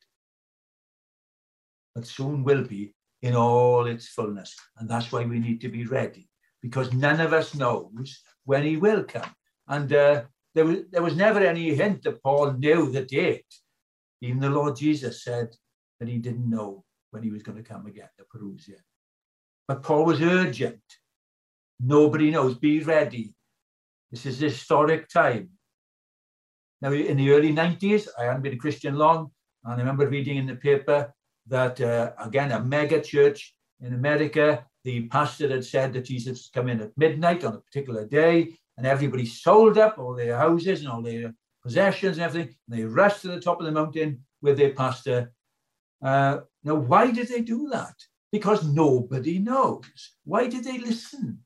But 1.95 2.07
soon 2.07 2.45
will 2.45 2.65
be 2.65 2.95
in 3.23 3.35
all 3.35 3.87
its 3.87 4.09
fullness. 4.09 4.55
And 4.79 4.89
that's 4.89 5.13
why 5.13 5.25
we 5.25 5.39
need 5.39 5.61
to 5.63 5.69
be 5.69 5.87
ready, 5.87 6.29
because 6.61 6.93
none 6.93 7.21
of 7.21 7.33
us 7.33 7.55
knows 7.55 8.21
when 8.45 8.65
he 8.65 8.77
will 8.77 9.05
come. 9.05 9.31
And 9.69 9.93
uh, 9.93 10.23
there, 10.55 10.65
was, 10.65 10.79
there 10.91 11.03
was 11.03 11.17
never 11.17 11.41
any 11.41 11.75
hint 11.75 12.03
that 12.03 12.23
Paul 12.23 12.53
knew 12.53 12.91
the 12.91 13.05
date. 13.05 13.47
Even 14.21 14.41
the 14.41 14.51
Lord 14.51 14.77
Jesus 14.77 15.25
said 15.25 15.55
that 15.99 16.09
he 16.09 16.19
didn't 16.19 16.49
know 16.49 16.85
when 17.11 17.23
he 17.23 17.31
was 17.31 17.43
going 17.43 17.59
to 17.59 17.69
come 17.69 17.87
again 17.87 18.09
to 18.19 18.25
Parousia. 18.25 18.81
But 19.69 19.83
Paul 19.83 20.05
was 20.05 20.21
urgent. 20.21 20.83
Nobody 21.81 22.31
knows. 22.31 22.57
Be 22.57 22.81
ready. 22.81 23.35
This 24.11 24.27
is 24.27 24.39
historic 24.39 25.09
time. 25.09 25.51
Now, 26.81 26.93
in 26.93 27.17
the 27.17 27.31
early 27.31 27.53
90s, 27.53 28.09
I 28.19 28.25
hadn't 28.25 28.43
been 28.43 28.55
a 28.55 28.59
Christian 28.59 28.97
long, 28.97 29.31
and 29.65 29.75
I 29.75 29.77
remember 29.77 30.09
reading 30.09 30.37
in 30.37 30.47
the 30.47 30.57
paper 30.57 31.13
that, 31.47 31.81
uh, 31.81 32.13
again, 32.19 32.53
a 32.53 32.61
mega 32.61 33.01
church 33.01 33.55
in 33.81 33.95
America, 33.95 34.65
the 34.85 35.09
pastor 35.09 35.49
had 35.49 35.65
said 35.65 35.93
that 35.93 36.05
Jesus 36.05 36.51
come 36.53 36.69
in 36.69 36.81
at 36.81 36.97
midnight 36.97 37.45
on 37.45 37.55
a 37.55 37.61
particular 37.61 38.07
day, 38.07 38.57
and 38.77 38.87
everybody 38.87 39.27
sold 39.27 39.79
up 39.79 39.99
all 39.99 40.15
their 40.15 40.37
houses 40.37 40.81
and 40.81 40.89
all 40.89 41.03
their 41.03 41.35
possessions 41.63 42.17
and 42.17 42.25
everything, 42.25 42.55
and 42.69 42.79
they 42.79 42.85
rushed 42.85 43.23
to 43.23 43.29
the 43.29 43.41
top 43.41 43.61
of 43.61 43.67
the 43.67 43.73
mountain 43.73 44.25
with 44.41 44.57
their 44.57 44.75
pastor. 44.75 45.33
Uh, 46.03 46.41
now, 46.65 46.75
why 46.75 47.11
did 47.11 47.29
they 47.29 47.41
do 47.43 47.69
that? 47.71 47.95
Because 48.33 48.67
nobody 48.67 49.39
knows. 49.39 49.85
Why 50.25 50.49
did 50.49 50.65
they 50.65 50.79
listen? 50.79 51.45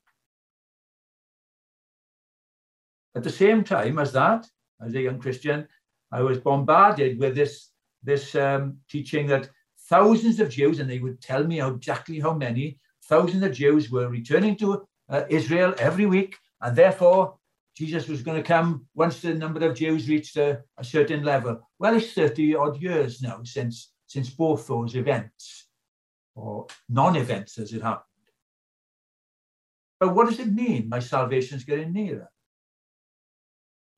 At 3.15 3.23
the 3.23 3.29
same 3.29 3.63
time 3.63 3.99
as 3.99 4.11
that, 4.13 4.47
as 4.81 4.93
a 4.93 5.01
young 5.01 5.19
Christian, 5.19 5.67
I 6.11 6.21
was 6.21 6.37
bombarded 6.37 7.19
with 7.19 7.35
this, 7.35 7.69
this 8.03 8.35
um, 8.35 8.77
teaching 8.89 9.27
that 9.27 9.49
thousands 9.89 10.39
of 10.39 10.49
Jews, 10.49 10.79
and 10.79 10.89
they 10.89 10.99
would 10.99 11.21
tell 11.21 11.43
me 11.43 11.61
exactly 11.61 12.19
how 12.19 12.33
many, 12.33 12.79
thousands 13.03 13.43
of 13.43 13.53
Jews 13.53 13.89
were 13.89 14.09
returning 14.09 14.55
to 14.57 14.85
uh, 15.09 15.23
Israel 15.29 15.73
every 15.79 16.05
week, 16.05 16.35
and 16.61 16.75
therefore 16.75 17.37
Jesus 17.75 18.07
was 18.07 18.21
going 18.21 18.37
to 18.41 18.47
come 18.47 18.87
once 18.95 19.21
the 19.21 19.33
number 19.33 19.65
of 19.65 19.77
Jews 19.77 20.09
reached 20.09 20.35
a, 20.37 20.63
a 20.77 20.83
certain 20.83 21.23
level. 21.23 21.61
Well, 21.79 21.95
it's 21.95 22.13
30 22.13 22.55
odd 22.55 22.81
years 22.81 23.21
now 23.21 23.41
since, 23.43 23.91
since 24.07 24.29
both 24.29 24.67
those 24.67 24.95
events, 24.95 25.67
or 26.35 26.67
non 26.89 27.15
events 27.15 27.57
as 27.57 27.71
it 27.73 27.81
happened. 27.81 28.03
But 29.99 30.13
what 30.15 30.27
does 30.29 30.39
it 30.39 30.53
mean? 30.53 30.89
My 30.89 30.99
salvation 30.99 31.57
is 31.57 31.63
getting 31.63 31.93
nearer. 31.93 32.29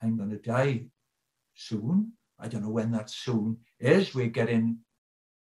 I'm 0.02 0.18
going 0.18 0.30
to 0.30 0.38
die 0.38 0.86
soon. 1.56 2.14
I 2.40 2.48
don't 2.48 2.64
know 2.64 2.70
when 2.70 2.92
that 2.92 3.10
soon 3.10 3.58
is. 3.80 4.16
We're 4.16 4.28
getting 4.28 4.80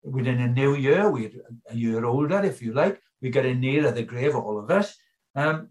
within 0.03 0.39
a 0.41 0.47
new 0.47 0.75
year. 0.75 1.09
We're 1.09 1.31
a 1.69 1.75
year 1.75 2.05
older, 2.05 2.43
if 2.43 2.61
you 2.61 2.73
like. 2.73 3.01
We're 3.21 3.31
getting 3.31 3.59
nearer 3.59 3.91
the 3.91 4.03
grave, 4.03 4.35
all 4.35 4.59
of 4.59 4.69
us. 4.69 4.95
Um, 5.35 5.69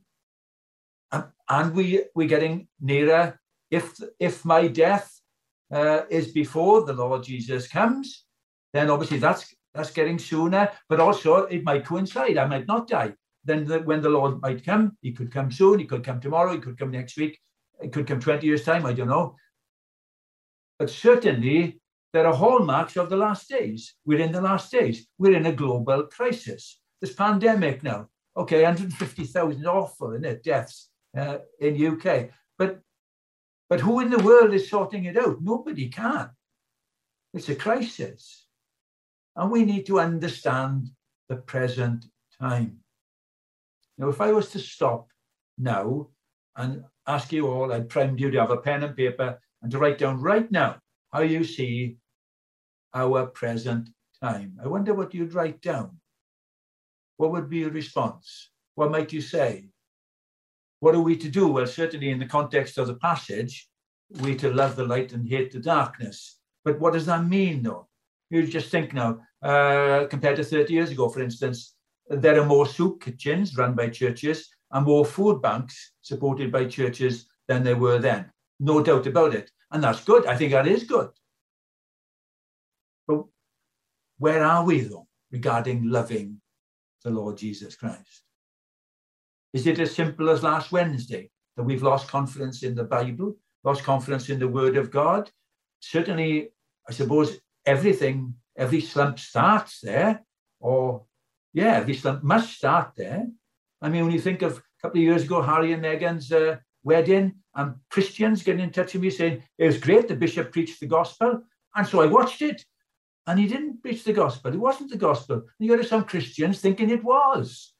and 1.49 1.75
we 1.75 2.05
we're 2.15 2.29
getting 2.29 2.69
nearer. 2.81 3.39
If 3.71 3.99
if 4.19 4.45
my 4.45 4.69
death 4.69 5.21
uh, 5.73 6.03
is 6.11 6.29
before 6.29 6.85
the 6.85 6.93
Lord 6.93 7.23
Jesus 7.25 7.69
comes, 7.69 8.25
then 8.73 8.91
obviously 8.91 9.19
that's 9.19 9.55
that's 9.75 9.91
getting 9.91 10.19
sooner. 10.19 10.71
But 10.89 11.01
also 11.01 11.45
it 11.45 11.65
might 11.65 11.85
coincide. 11.85 12.39
I 12.39 12.47
might 12.47 12.67
not 12.67 12.89
die. 12.89 13.15
Then 13.45 13.65
the, 13.65 13.81
when 13.81 14.01
the 14.01 14.09
Lord 14.09 14.41
might 14.41 14.65
come, 14.65 14.97
he 15.01 15.13
could 15.13 15.33
come 15.33 15.51
soon. 15.51 15.81
He 15.81 15.85
could 15.85 16.05
come 16.05 16.21
tomorrow. 16.21 16.53
He 16.53 16.59
could 16.61 16.79
come 16.79 16.91
next 16.91 17.17
week. 17.17 17.39
It 17.81 17.93
could 17.93 18.07
come 18.07 18.21
20 18.21 18.47
years' 18.47 18.65
time, 18.65 18.87
I 18.87 18.93
don't 18.93 19.09
know. 19.09 19.35
But 20.79 20.91
certainly, 20.91 21.82
there 22.13 22.27
are 22.27 22.35
hallmarks 22.35 22.97
of 22.97 23.09
the 23.09 23.17
last 23.17 23.49
days. 23.49 23.95
We're 24.05 24.21
in 24.21 24.33
the 24.33 24.41
last 24.41 24.71
days. 24.71 25.07
We're 25.19 25.37
in 25.37 25.47
a 25.47 25.53
global 25.53 26.05
crisis. 26.05 26.79
This 27.01 27.15
pandemic 27.15 27.83
now, 27.83 28.09
okay, 28.37 28.63
150,000 28.63 29.67
awful, 29.67 30.13
isn't 30.13 30.25
it? 30.25 30.45
Deaths 30.45 30.91
uh, 31.17 31.39
in 31.61 31.85
UK. 31.85 32.31
But 32.59 32.81
but 33.69 33.81
who 33.81 34.01
in 34.01 34.11
the 34.11 34.19
world 34.19 34.53
is 34.53 34.69
sorting 34.69 35.07
it 35.07 35.17
out? 35.17 35.39
Nobody 35.41 35.89
can. 35.89 36.29
It's 37.33 37.49
a 37.49 37.55
crisis. 37.55 38.47
And 39.35 39.51
we 39.51 39.65
need 39.65 39.87
to 39.87 39.99
understand 39.99 40.91
the 41.31 41.37
present 41.37 42.05
time. 42.39 42.81
Now, 43.97 44.09
if 44.11 44.21
I 44.21 44.33
was 44.33 44.51
to 44.51 44.59
stop 44.59 45.09
now 45.57 46.09
and 46.57 46.85
ask 47.07 47.33
you 47.33 47.49
all, 47.49 47.73
I'd 47.73 47.89
prime 47.89 48.19
you 48.19 48.31
to 48.31 48.41
have 48.41 48.51
a 48.51 48.59
pen 48.59 48.83
and 48.83 48.95
paper 48.95 49.41
and 49.63 49.73
to 49.73 49.79
write 49.79 49.97
down 49.97 50.21
right 50.21 50.51
now 50.51 50.77
how 51.11 51.23
you 51.23 51.43
see 51.43 51.97
our 52.95 53.27
present 53.27 53.89
time. 54.23 54.59
I 54.63 54.69
wonder 54.69 54.95
what 54.95 55.15
you'd 55.15 55.35
write 55.35 55.61
down. 55.61 55.99
What 57.17 57.33
would 57.33 57.49
be 57.49 57.59
your 57.59 57.71
response? 57.71 58.51
What 58.75 58.91
might 58.91 59.13
you 59.13 59.21
say? 59.21 59.69
What 60.81 60.95
are 60.95 61.01
we 61.01 61.17
to 61.17 61.29
do? 61.29 61.49
Well, 61.49 61.67
certainly 61.67 62.11
in 62.11 62.19
the 62.19 62.27
context 62.27 62.79
of 62.79 62.87
the 62.87 62.97
passage, 62.97 63.69
we 64.21 64.35
to 64.37 64.53
love 64.53 64.77
the 64.77 64.85
light 64.85 65.13
and 65.13 65.29
hate 65.29 65.53
the 65.53 65.61
darkness. 65.61 66.39
But 66.65 66.81
what 66.81 66.93
does 66.93 67.07
that 67.07 67.27
mean, 67.27 67.63
though? 67.63 67.89
You 68.31 68.47
just 68.47 68.71
think 68.71 68.93
now, 68.93 69.21
uh, 69.43 70.07
compared 70.09 70.37
to 70.37 70.45
30 70.45 70.73
years 70.73 70.91
ago, 70.91 71.09
for 71.09 71.23
instance, 71.23 71.75
there 72.09 72.41
are 72.41 72.47
more 72.47 72.67
soup 72.67 73.03
kitchens 73.03 73.57
run 73.57 73.75
by 73.75 73.89
churches 73.89 74.49
and 74.71 74.87
more 74.87 75.05
food 75.05 75.41
banks 75.41 75.93
supported 76.01 76.51
by 76.51 76.65
churches 76.65 77.27
than 77.47 77.63
there 77.63 77.77
were 77.77 77.99
then. 77.99 78.31
No 78.59 78.83
doubt 78.83 79.07
about 79.07 79.35
it. 79.35 79.51
And 79.71 79.83
that's 79.83 80.05
good. 80.05 80.27
I 80.27 80.37
think 80.37 80.53
that 80.53 80.67
is 80.67 80.85
good. 80.85 81.11
But 83.07 83.25
where 84.19 84.45
are 84.45 84.65
we, 84.65 84.81
though, 84.81 85.07
regarding 85.31 85.91
loving 85.91 86.41
the 87.05 87.11
Lord 87.11 87.37
Jesus 87.37 87.75
Christ? 87.77 88.23
Is 89.53 89.67
it 89.67 89.79
as 89.81 89.95
simple 89.95 90.31
as 90.31 90.43
last 90.43 90.73
Wednesday 90.73 91.31
that 91.57 91.65
we've 91.65 91.83
lost 91.83 92.09
confidence 92.09 92.63
in 92.63 92.75
the 92.75 92.85
Bible, 92.85 93.37
lost 93.65 93.85
confidence 93.85 94.31
in 94.31 94.39
the 94.39 94.49
Word 94.49 94.77
of 94.77 94.91
God? 94.91 95.31
Certainly, 95.81 96.51
I 96.89 96.93
suppose 96.93 97.39
everything, 97.67 98.35
every 98.57 98.81
slump 98.81 99.19
starts 99.19 99.81
there, 99.81 100.23
or 100.61 101.05
yeah, 101.53 101.75
every 101.77 101.95
slump 101.95 102.23
must 102.23 102.55
start 102.55 102.93
there. 102.97 103.27
I 103.83 103.89
mean, 103.89 104.05
when 104.05 104.15
you 104.15 104.21
think 104.21 104.43
of 104.43 104.59
a 104.59 104.63
couple 104.81 105.01
of 105.01 105.05
years 105.05 105.25
ago, 105.25 105.43
Harry 105.43 105.73
and 105.73 105.83
Meghan's 105.83 106.33
uh, 106.33 106.57
wedding, 106.83 107.35
and 107.55 107.75
Christians 107.91 108.43
getting 108.43 108.65
in 108.65 108.71
touch 108.71 108.95
with 108.95 109.03
me 109.03 109.11
saying 109.11 109.43
it 109.59 109.67
was 109.67 109.79
great, 109.79 110.09
the 110.09 110.17
bishop 110.17 110.53
preached 110.53 110.81
the 110.81 110.87
gospel. 110.87 111.43
And 111.75 111.87
so 111.87 112.01
I 112.01 112.07
watched 112.07 112.43
it, 112.43 112.65
and 113.27 113.39
he 113.39 113.47
didn't 113.47 113.83
preach 113.83 114.05
the 114.05 114.13
gospel. 114.13 114.53
It 114.53 114.59
wasn't 114.59 114.91
the 114.91 114.97
gospel. 114.97 115.43
You 115.59 115.77
got 115.77 115.87
some 115.87 116.05
Christians 116.05 116.61
thinking 116.61 116.91
it 116.91 117.05
was, 117.05 117.73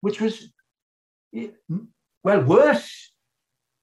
which 0.00 0.20
was, 0.20 0.52
well, 2.22 2.42
worse. 2.42 3.12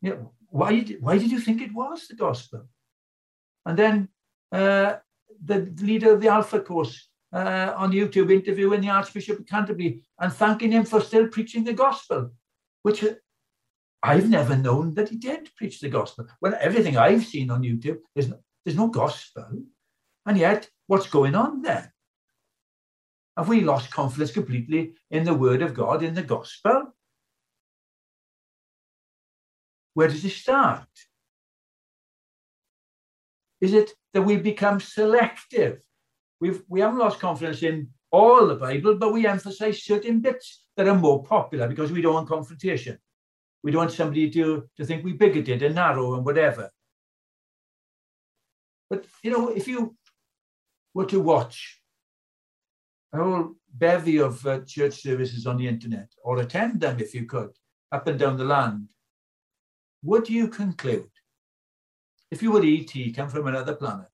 You 0.01 0.09
know, 0.09 0.31
why, 0.49 0.79
did, 0.79 1.01
why 1.01 1.17
did 1.17 1.31
you 1.31 1.39
think 1.39 1.61
it 1.61 1.73
was 1.73 2.07
the 2.07 2.15
gospel? 2.15 2.67
And 3.65 3.77
then 3.77 4.09
uh, 4.51 4.97
the 5.43 5.73
leader 5.81 6.13
of 6.13 6.21
the 6.21 6.27
Alpha 6.27 6.59
course 6.59 7.09
uh, 7.33 7.73
on 7.75 7.91
YouTube 7.91 8.31
interviewing 8.31 8.81
the 8.81 8.89
Archbishop 8.89 9.39
of 9.39 9.47
Canterbury 9.47 10.03
and 10.19 10.31
thanking 10.31 10.71
him 10.71 10.85
for 10.85 11.01
still 11.01 11.27
preaching 11.27 11.63
the 11.63 11.73
gospel, 11.73 12.31
which 12.83 13.03
I've 14.03 14.29
never 14.29 14.55
known 14.55 14.93
that 14.95 15.09
he 15.09 15.15
did 15.15 15.49
preach 15.55 15.79
the 15.79 15.89
gospel. 15.89 16.27
Well, 16.41 16.55
everything 16.59 16.97
I've 16.97 17.25
seen 17.25 17.49
on 17.49 17.63
YouTube, 17.63 17.99
there's 18.13 18.29
no, 18.29 18.37
there's 18.63 18.77
no 18.77 18.89
gospel. 18.89 19.47
And 20.25 20.37
yet, 20.37 20.69
what's 20.87 21.09
going 21.09 21.35
on 21.35 21.61
there? 21.61 21.93
Have 23.37 23.49
we 23.49 23.61
lost 23.61 23.91
confidence 23.91 24.31
completely 24.31 24.93
in 25.09 25.23
the 25.23 25.33
word 25.33 25.61
of 25.61 25.73
God, 25.73 26.03
in 26.03 26.13
the 26.13 26.21
gospel? 26.21 26.93
Where 29.95 30.07
does 30.07 30.23
it 30.23 30.31
start? 30.31 30.87
Is 33.61 33.73
it 33.73 33.91
that 34.13 34.21
we 34.21 34.37
become 34.37 34.79
selective? 34.79 35.79
We've, 36.41 36.61
we 36.67 36.81
haven't 36.81 36.99
lost 36.99 37.19
confidence 37.19 37.63
in 37.63 37.89
all 38.11 38.47
the 38.47 38.55
Bible, 38.55 38.95
but 38.95 39.13
we 39.13 39.25
emphasize 39.25 39.83
certain 39.83 40.19
bits 40.19 40.65
that 40.77 40.87
are 40.87 40.95
more 40.95 41.23
popular 41.23 41.67
because 41.67 41.91
we 41.91 42.01
don't 42.01 42.13
want 42.13 42.27
confrontation. 42.27 42.97
We 43.63 43.71
don't 43.71 43.79
want 43.79 43.91
somebody 43.91 44.29
to, 44.31 44.69
to 44.77 44.85
think 44.85 45.03
we 45.03 45.13
bigoted 45.13 45.63
and 45.63 45.75
narrow 45.75 46.15
and 46.15 46.25
whatever. 46.25 46.69
But, 48.89 49.05
you 49.23 49.31
know, 49.31 49.47
if 49.49 49.67
you 49.67 49.95
were 50.93 51.05
to 51.05 51.19
watch? 51.19 51.81
A 53.13 53.17
whole 53.17 53.55
bevy 53.73 54.19
of 54.19 54.45
uh, 54.45 54.61
church 54.65 55.01
services 55.01 55.45
on 55.45 55.57
the 55.57 55.67
internet 55.67 56.09
or 56.23 56.39
attend 56.39 56.81
them 56.81 56.99
if 56.99 57.13
you 57.13 57.25
could, 57.25 57.51
up 57.91 58.07
and 58.07 58.17
down 58.17 58.37
the 58.37 58.43
land, 58.43 58.89
would 60.03 60.29
you 60.29 60.47
conclude, 60.47 61.09
if 62.31 62.41
you 62.41 62.51
were 62.51 62.63
ET, 62.63 62.91
come 63.15 63.29
from 63.29 63.47
another 63.47 63.75
planet, 63.75 64.09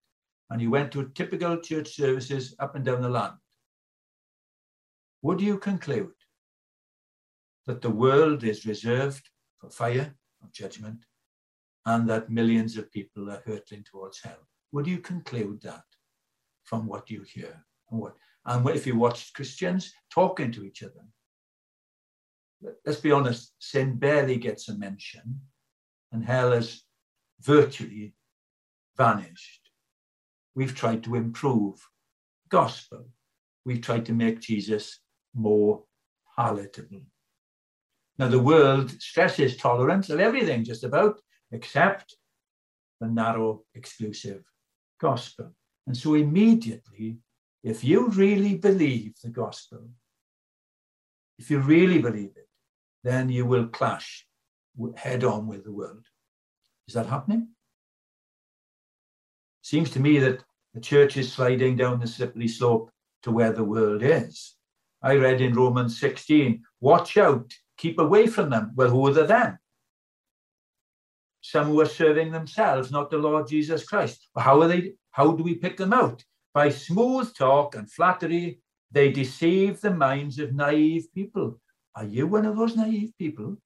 and 0.50 0.62
you 0.62 0.70
went 0.70 0.92
to 0.92 1.10
typical 1.16 1.58
church 1.58 1.96
services 1.96 2.56
up 2.60 2.76
and 2.76 2.86
down 2.86 3.02
the 3.02 3.10
land, 3.10 3.34
would 5.22 5.42
you 5.42 5.58
conclude? 5.58 6.14
That 7.66 7.82
the 7.82 7.90
world 7.90 8.44
is 8.44 8.66
reserved 8.66 9.30
for 9.60 9.70
fire 9.70 10.16
of 10.42 10.52
judgment 10.52 11.06
and 11.86 12.10
that 12.10 12.30
millions 12.30 12.78
of 12.78 12.92
people 12.92 13.30
are 13.30 13.44
hurtling 13.46 13.84
towards 13.84 14.22
hell? 14.22 14.48
Would 14.72 14.88
you 14.88 15.00
conclude 15.00 15.62
that 15.64 15.84
from 16.70 16.86
what 16.86 17.10
you 17.10 17.24
hear 17.24 17.66
and 17.90 18.00
what 18.00 18.14
and 18.46 18.68
if 18.70 18.86
you 18.88 18.96
watch 18.98 19.34
Christians 19.34 19.92
talking 20.12 20.52
to 20.52 20.64
each 20.64 20.84
other? 20.84 21.06
Let's 22.86 23.00
be 23.00 23.12
honest, 23.12 23.54
sin 23.60 23.96
barely 23.96 24.38
gets 24.38 24.70
a 24.70 24.78
mention, 24.78 25.42
and 26.12 26.24
hell 26.24 26.52
has 26.52 26.84
virtually 27.42 28.14
vanished. 28.98 29.62
We've 30.56 30.76
tried 30.76 31.04
to 31.04 31.16
improve 31.16 31.76
gospel. 32.50 33.08
We've 33.66 33.82
tried 33.82 34.06
to 34.08 34.14
make 34.14 34.42
Jesus 34.42 35.00
more 35.34 35.84
palatable. 36.36 37.02
Now, 38.18 38.28
the 38.28 38.40
world 38.40 38.90
stresses 39.02 39.56
tolerance 39.56 40.10
of 40.10 40.20
everything, 40.20 40.64
just 40.64 40.84
about, 40.84 41.20
except 41.52 42.16
the 43.00 43.08
narrow, 43.08 43.64
exclusive 43.76 44.44
gospel. 45.00 45.54
And 45.90 45.98
so, 45.98 46.14
immediately, 46.14 47.18
if 47.64 47.84
you 47.84 48.10
really 48.10 48.54
believe 48.54 49.16
the 49.24 49.30
gospel, 49.30 49.90
if 51.40 51.50
you 51.50 51.58
really 51.58 51.98
believe 51.98 52.34
it, 52.36 52.48
then 53.04 53.28
you 53.28 53.48
will 53.48 53.66
clash 53.66 54.28
head 54.96 55.24
on 55.24 55.48
with 55.48 55.64
the 55.64 55.72
world. 55.72 56.06
Is 56.88 56.94
that 56.94 57.08
happening? 57.08 57.48
Seems 59.64 59.90
to 59.90 60.00
me 60.00 60.20
that 60.20 60.44
the 60.76 60.80
church 60.80 61.18
is 61.18 61.34
sliding 61.34 61.76
down 61.76 62.00
the 62.00 62.06
slippery 62.06 62.48
slope 62.48 62.92
to 63.24 63.32
where 63.32 63.52
the 63.52 63.64
world 63.64 64.04
is. 64.04 64.58
I 65.02 65.16
read 65.16 65.42
in 65.42 65.56
Romans 65.56 66.00
16, 66.00 66.64
watch 66.82 67.18
out, 67.18 67.52
keep 67.78 67.98
away 67.98 68.28
from 68.28 68.52
them. 68.52 68.74
Well, 68.76 68.92
who 68.92 69.08
are 69.08 69.14
they 69.14 69.26
then? 69.26 69.58
Some 71.42 71.66
who 71.66 71.82
are 71.82 71.88
serving 71.88 72.32
themselves, 72.32 72.92
not 72.92 73.10
the 73.10 73.18
Lord 73.18 73.48
Jesus 73.48 73.84
Christ. 73.84 74.28
How 74.38 74.62
are 74.62 74.68
they? 74.68 74.94
How 75.12 75.32
do 75.32 75.44
we 75.44 75.56
pick 75.56 75.78
them 75.78 75.94
out? 75.94 76.24
By 76.54 76.70
smooth 76.70 77.34
talk 77.36 77.76
and 77.76 77.92
flattery, 77.92 78.60
they 78.92 79.12
deceive 79.12 79.82
the 79.82 79.94
minds 79.94 80.40
of 80.40 80.54
naive 80.54 81.14
people. 81.14 81.60
Are 81.96 82.06
you 82.06 82.28
one 82.28 82.46
of 82.46 82.58
those 82.58 82.76
naive 82.76 83.12
people? 83.18 83.58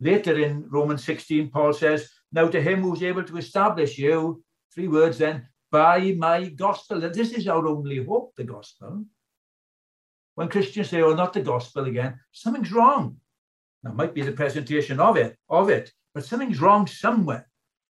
Later 0.00 0.38
in 0.38 0.68
Romans 0.68 1.04
16, 1.04 1.50
Paul 1.50 1.72
says, 1.72 2.10
Now 2.32 2.48
to 2.48 2.60
him 2.60 2.82
who's 2.82 3.02
able 3.02 3.24
to 3.24 3.36
establish 3.36 3.98
you, 3.98 4.42
three 4.74 4.88
words 4.88 5.18
then, 5.18 5.46
by 5.70 6.12
my 6.18 6.48
gospel. 6.48 7.02
And 7.02 7.14
this 7.14 7.32
is 7.32 7.48
our 7.48 7.66
only 7.66 8.04
hope, 8.04 8.34
the 8.36 8.44
gospel. 8.44 9.04
When 10.34 10.48
Christians 10.48 10.88
say, 10.88 11.02
oh, 11.02 11.14
not 11.14 11.32
the 11.32 11.40
gospel 11.40 11.84
again, 11.84 12.18
something's 12.32 12.72
wrong. 12.72 13.16
Now, 13.82 13.92
might 13.92 14.14
be 14.14 14.22
the 14.22 14.32
presentation 14.32 15.00
of 15.00 15.16
it, 15.16 15.36
of 15.48 15.68
it, 15.68 15.92
but 16.14 16.24
something's 16.24 16.60
wrong 16.60 16.86
somewhere 16.86 17.48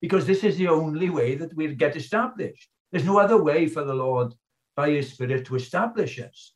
because 0.06 0.26
this 0.26 0.44
is 0.44 0.58
the 0.58 0.68
only 0.68 1.10
way 1.10 1.30
that 1.36 1.54
we'll 1.56 1.84
get 1.84 1.96
established. 1.96 2.70
There's 2.92 3.12
no 3.12 3.18
other 3.18 3.40
way 3.50 3.68
for 3.68 3.84
the 3.84 4.00
Lord 4.06 4.34
by 4.76 4.88
his 4.92 5.12
Spirit 5.14 5.46
to 5.46 5.56
establish 5.56 6.20
us. 6.20 6.54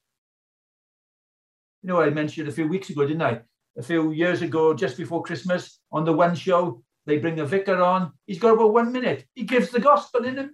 You 1.81 1.87
know, 1.89 2.01
I 2.01 2.09
mentioned 2.09 2.47
a 2.47 2.57
few 2.57 2.67
weeks 2.67 2.89
ago, 2.91 3.07
didn't 3.07 3.29
I? 3.31 3.41
a 3.79 3.83
few 3.83 4.11
years 4.11 4.41
ago, 4.41 4.73
just 4.73 4.97
before 4.97 5.23
Christmas, 5.23 5.79
on 5.91 6.03
the 6.03 6.13
one 6.13 6.35
show, 6.35 6.83
they 7.05 7.17
bring 7.17 7.39
a 7.39 7.45
vicar 7.45 7.81
on. 7.81 8.11
He's 8.27 8.39
got 8.39 8.53
about 8.53 8.73
one 8.73 8.91
minute. 8.91 9.25
He 9.35 9.43
gives 9.43 9.69
the 9.69 9.79
gospel 9.79 10.25
in 10.25 10.37
a, 10.37 10.49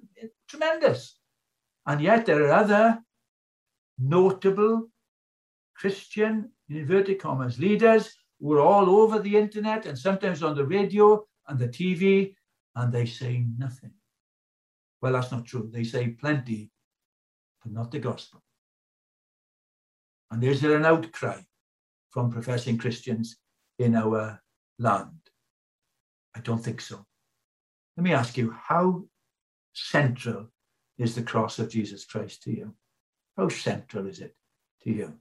tremendous. 0.47 1.17
And 1.87 1.99
yet 2.01 2.25
there 2.25 2.43
are 2.45 2.51
other 2.51 2.99
notable 3.97 4.87
Christian, 5.75 6.51
inverted 6.69 7.19
commas, 7.19 7.59
leaders 7.59 8.13
who 8.39 8.53
are 8.53 8.61
all 8.61 8.89
over 9.01 9.19
the 9.19 9.35
internet 9.35 9.87
and 9.87 9.97
sometimes 9.97 10.43
on 10.43 10.55
the 10.55 10.65
radio 10.65 11.25
and 11.47 11.57
the 11.57 11.67
TV, 11.67 12.35
and 12.75 12.91
they 12.91 13.05
say 13.05 13.45
nothing. 13.57 13.91
Well, 15.01 15.13
that's 15.13 15.31
not 15.31 15.45
true. 15.45 15.69
They 15.71 15.83
say 15.83 16.09
plenty, 16.09 16.71
but 17.63 17.71
not 17.71 17.91
the 17.91 17.99
gospel. 17.99 18.41
And 20.31 20.43
is 20.43 20.61
there 20.61 20.75
an 20.75 20.85
outcry 20.85 21.41
from 22.11 22.31
professing 22.31 22.77
Christians 22.77 23.37
in 23.79 23.95
our 23.95 24.41
land? 24.79 25.19
I 26.35 26.39
don't 26.39 26.63
think 26.63 26.81
so. 26.81 27.05
Let 27.95 28.03
me 28.03 28.13
ask 28.13 28.35
you, 28.37 28.51
how 28.51 29.05
central 29.73 30.47
is 30.97 31.15
the 31.15 31.23
cross 31.23 31.59
of 31.59 31.69
Jesus 31.69 32.05
Christ 32.05 32.43
to 32.43 32.51
you? 32.51 32.73
How 33.37 33.47
central 33.49 34.07
is 34.07 34.19
it 34.19 34.35
to 34.83 34.91
you? 34.91 35.13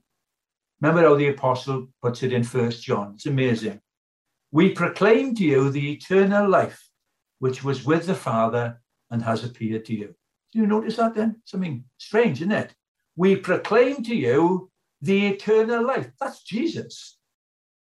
Remember 0.81 1.07
how 1.07 1.15
the 1.15 1.29
apostle 1.29 1.87
puts 2.01 2.23
it 2.23 2.33
in 2.33 2.43
First 2.43 2.83
John. 2.83 3.13
It's 3.15 3.25
amazing. 3.25 3.79
We 4.51 4.71
proclaim 4.71 5.35
to 5.35 5.43
you 5.43 5.69
the 5.69 5.93
eternal 5.93 6.49
life 6.49 6.81
which 7.39 7.63
was 7.63 7.85
with 7.85 8.05
the 8.05 8.15
Father 8.15 8.81
and 9.11 9.21
has 9.21 9.43
appeared 9.43 9.85
to 9.85 9.95
you. 9.95 10.15
Do 10.51 10.59
you 10.59 10.67
notice 10.67 10.97
that 10.97 11.15
then? 11.15 11.41
Something 11.45 11.83
strange, 11.97 12.41
isn't 12.41 12.51
it? 12.51 12.73
We 13.15 13.35
proclaim 13.35 14.03
to 14.03 14.15
you 14.15 14.71
the 15.01 15.27
eternal 15.27 15.85
life. 15.85 16.11
That's 16.19 16.43
Jesus. 16.43 17.17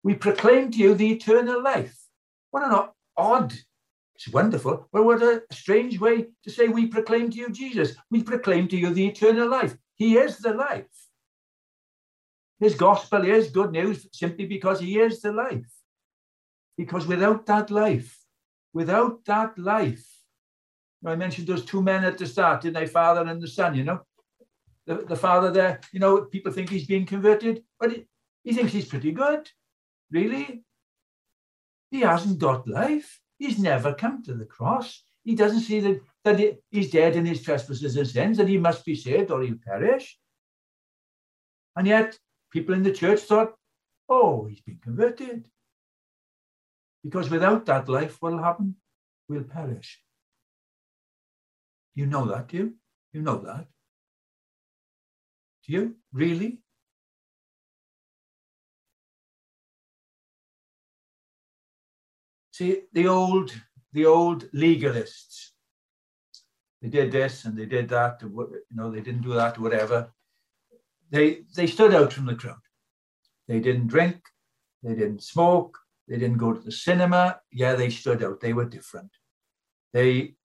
We 0.04 0.14
proclaim 0.16 0.72
to 0.72 0.78
you 0.78 0.94
the 0.94 1.12
eternal 1.12 1.62
life. 1.62 1.98
What 2.52 2.64
an 2.64 2.90
odd, 3.18 3.54
it's 4.16 4.30
wonderful, 4.30 4.88
but 4.92 5.04
what 5.04 5.22
a 5.22 5.44
strange 5.52 6.00
way 6.00 6.28
to 6.44 6.50
say 6.50 6.68
we 6.68 6.88
proclaim 6.88 7.30
to 7.32 7.38
you 7.38 7.50
Jesus. 7.50 7.96
We 8.10 8.24
proclaim 8.24 8.68
to 8.70 8.78
you 8.78 8.94
the 8.94 9.08
eternal 9.08 9.50
life. 9.50 9.76
He 9.96 10.18
is 10.18 10.38
the 10.38 10.54
life. 10.54 10.86
His 12.60 12.76
gospel 12.76 13.26
is 13.26 13.50
good 13.50 13.72
news 13.72 14.08
simply 14.14 14.46
because 14.46 14.80
he 14.80 15.00
is 15.00 15.22
the 15.22 15.32
life. 15.32 15.70
Because 16.78 17.06
without 17.06 17.46
that 17.48 17.70
life, 17.70 18.25
without 18.76 19.26
that 19.26 19.58
life, 19.58 20.06
I 21.04 21.16
mentioned 21.16 21.48
those 21.48 21.66
two 21.66 21.82
men 21.82 22.04
at 22.04 22.20
the 22.20 22.28
start, 22.28 22.62
didn't 22.62 22.78
I? 22.78 22.86
Father 22.86 23.22
and 23.22 23.42
the 23.42 23.48
son, 23.48 23.74
you 23.74 23.84
know? 23.84 24.02
the, 24.86 24.96
the 24.96 25.16
father 25.16 25.52
there, 25.52 25.80
you 25.92 26.00
know, 26.00 26.22
people 26.22 26.52
think 26.52 26.70
he's 26.70 26.86
being 26.86 27.06
converted, 27.06 27.64
but 27.80 27.92
he, 27.92 28.06
he 28.44 28.54
thinks 28.54 28.72
he's 28.72 28.88
pretty 28.88 29.12
good. 29.12 29.50
Really? 30.12 30.64
He 31.92 32.02
hasn't 32.02 32.40
got 32.40 32.68
life. 32.68 33.20
He's 33.38 33.60
never 33.60 33.94
come 33.94 34.24
to 34.24 34.34
the 34.34 34.46
cross. 34.46 35.04
He 35.24 35.36
doesn't 35.36 35.62
see 35.62 35.80
that, 35.80 36.02
that 36.24 36.40
he, 36.40 36.54
he's 36.70 36.92
dead 36.92 37.16
in 37.16 37.26
his 37.26 37.42
trespasses 37.42 37.96
and 37.96 38.08
sins, 38.08 38.40
and 38.40 38.48
he 38.48 38.58
must 38.58 38.86
be 38.86 38.96
saved 38.96 39.32
or 39.32 39.42
he'll 39.42 39.58
perish. 39.66 40.18
And 41.76 41.88
yet, 41.88 42.18
people 42.52 42.76
in 42.76 42.84
the 42.84 42.94
church 42.94 43.22
thought, 43.22 43.54
oh, 44.08 44.46
he's 44.46 44.62
been 44.62 44.80
converted. 44.84 45.50
Because 47.06 47.30
without 47.30 47.68
that 47.68 47.88
life, 47.88 48.18
what 48.20 48.34
will 48.34 48.42
happen? 48.44 48.76
We'll 49.30 49.44
perish. 49.44 50.02
You 51.94 52.08
know 52.08 52.26
that, 52.26 52.48
do 52.48 52.58
you? 52.58 52.74
You 53.14 53.22
know 53.22 53.38
that. 53.44 53.68
Do 55.66 55.74
you 55.74 55.96
really? 56.12 56.62
See, 62.52 62.82
the 62.92 63.08
old, 63.08 63.52
the 63.94 64.08
old 64.08 64.50
legalists, 64.52 65.50
they 66.82 66.90
did 66.90 67.12
this 67.12 67.46
and 67.46 67.56
they 67.56 67.68
did 67.68 67.88
that, 67.90 68.20
you 68.24 68.64
know, 68.72 68.90
they 68.90 69.02
didn't 69.02 69.22
do 69.22 69.34
that, 69.36 69.60
whatever. 69.60 70.12
They 71.12 71.42
they 71.56 71.68
stood 71.68 71.94
out 71.94 72.14
from 72.14 72.26
the 72.26 72.36
crowd. 72.36 72.66
They 73.48 73.60
didn't 73.60 73.88
drink, 73.88 74.22
they 74.82 74.96
didn't 74.96 75.22
smoke, 75.22 75.78
they 76.08 76.18
didn't 76.18 76.38
go 76.38 76.54
to 76.54 76.60
the 76.60 76.72
cinema. 76.72 77.40
Yeah, 77.52 77.76
they 77.76 77.90
stood 77.90 78.24
out. 78.24 78.40
They 78.40 78.54
were 78.54 78.66
different. 78.66 79.12
They 79.94 80.36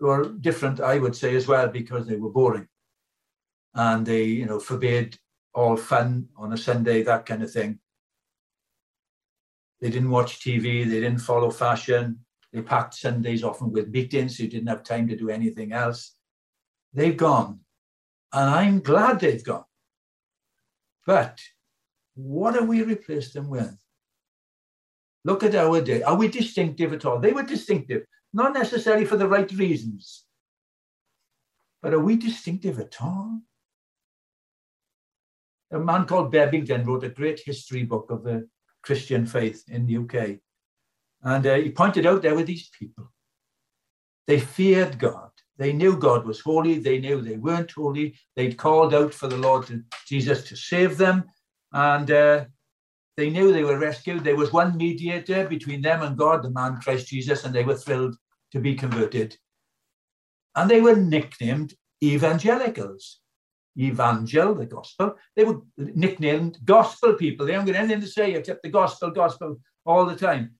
were 0.00 0.28
different, 0.40 0.80
I 0.80 0.98
would 0.98 1.16
say, 1.16 1.34
as 1.34 1.48
well, 1.48 1.68
because 1.68 2.06
they 2.06 2.16
were 2.16 2.30
boring. 2.30 2.68
And 3.74 4.06
they, 4.06 4.24
you 4.24 4.46
know, 4.46 4.60
forbade 4.60 5.18
all 5.54 5.76
fun 5.76 6.28
on 6.36 6.52
a 6.52 6.56
Sunday, 6.56 7.02
that 7.02 7.26
kind 7.26 7.42
of 7.42 7.52
thing. 7.52 7.78
They 9.80 9.90
didn't 9.90 10.10
watch 10.10 10.40
TV, 10.40 10.84
they 10.84 11.00
didn't 11.00 11.18
follow 11.18 11.50
fashion. 11.50 12.20
They 12.52 12.62
packed 12.62 12.94
Sundays 12.94 13.42
often 13.42 13.72
with 13.72 13.88
meetings, 13.88 14.36
so 14.36 14.44
you 14.44 14.48
didn't 14.48 14.68
have 14.68 14.84
time 14.84 15.08
to 15.08 15.16
do 15.16 15.28
anything 15.28 15.72
else. 15.72 16.14
They've 16.92 17.16
gone. 17.16 17.60
And 18.32 18.48
I'm 18.48 18.80
glad 18.80 19.18
they've 19.18 19.42
gone. 19.42 19.64
But 21.04 21.40
what 22.14 22.54
have 22.54 22.68
we 22.68 22.82
replaced 22.82 23.34
them 23.34 23.50
with? 23.50 23.76
Look 25.24 25.42
at 25.42 25.54
our 25.54 25.80
day. 25.80 26.02
Are 26.02 26.16
we 26.16 26.28
distinctive 26.28 26.92
at 26.92 27.04
all? 27.04 27.18
They 27.18 27.32
were 27.32 27.42
distinctive, 27.42 28.04
not 28.32 28.52
necessarily 28.52 29.06
for 29.06 29.16
the 29.16 29.28
right 29.28 29.50
reasons. 29.52 30.24
But 31.82 31.94
are 31.94 32.00
we 32.00 32.16
distinctive 32.16 32.78
at 32.78 32.96
all? 33.00 33.40
A 35.70 35.78
man 35.78 36.06
called 36.06 36.32
Bebbington 36.32 36.86
wrote 36.86 37.04
a 37.04 37.08
great 37.08 37.40
history 37.44 37.84
book 37.84 38.10
of 38.10 38.22
the 38.22 38.48
Christian 38.82 39.26
faith 39.26 39.64
in 39.68 39.86
the 39.86 39.96
UK. 39.96 40.38
And 41.22 41.46
uh, 41.46 41.56
he 41.56 41.70
pointed 41.70 42.06
out 42.06 42.22
there 42.22 42.34
were 42.34 42.42
these 42.42 42.68
people. 42.78 43.10
They 44.26 44.40
feared 44.40 44.98
God. 44.98 45.30
They 45.56 45.72
knew 45.72 45.96
God 45.96 46.26
was 46.26 46.40
holy. 46.40 46.78
They 46.78 46.98
knew 46.98 47.20
they 47.20 47.36
weren't 47.36 47.70
holy. 47.70 48.16
They'd 48.36 48.58
called 48.58 48.94
out 48.94 49.14
for 49.14 49.26
the 49.26 49.36
Lord 49.36 49.84
Jesus 50.06 50.44
to 50.48 50.56
save 50.56 50.98
them. 50.98 51.24
And 51.72 52.10
uh, 52.10 52.44
they 53.16 53.30
knew 53.30 53.52
they 53.52 53.64
were 53.64 53.78
rescued. 53.78 54.24
There 54.24 54.36
was 54.36 54.52
one 54.52 54.76
mediator 54.76 55.46
between 55.46 55.82
them 55.82 56.02
and 56.02 56.16
God, 56.16 56.42
the 56.42 56.50
man 56.50 56.80
Christ 56.80 57.08
Jesus, 57.08 57.44
and 57.44 57.54
they 57.54 57.64
were 57.64 57.76
thrilled 57.76 58.16
to 58.52 58.60
be 58.60 58.74
converted. 58.74 59.36
And 60.56 60.70
they 60.70 60.80
were 60.80 60.96
nicknamed 60.96 61.74
evangelicals. 62.02 63.20
Evangel, 63.76 64.54
the 64.54 64.66
gospel. 64.66 65.16
They 65.34 65.44
were 65.44 65.60
nicknamed 65.76 66.58
gospel 66.64 67.14
people. 67.14 67.44
They 67.44 67.52
haven't 67.52 67.66
got 67.66 67.76
anything 67.76 68.00
to 68.00 68.06
say 68.06 68.34
except 68.34 68.62
the 68.62 68.68
gospel, 68.68 69.10
gospel 69.10 69.60
all 69.84 70.06
the 70.06 70.16
time. 70.16 70.54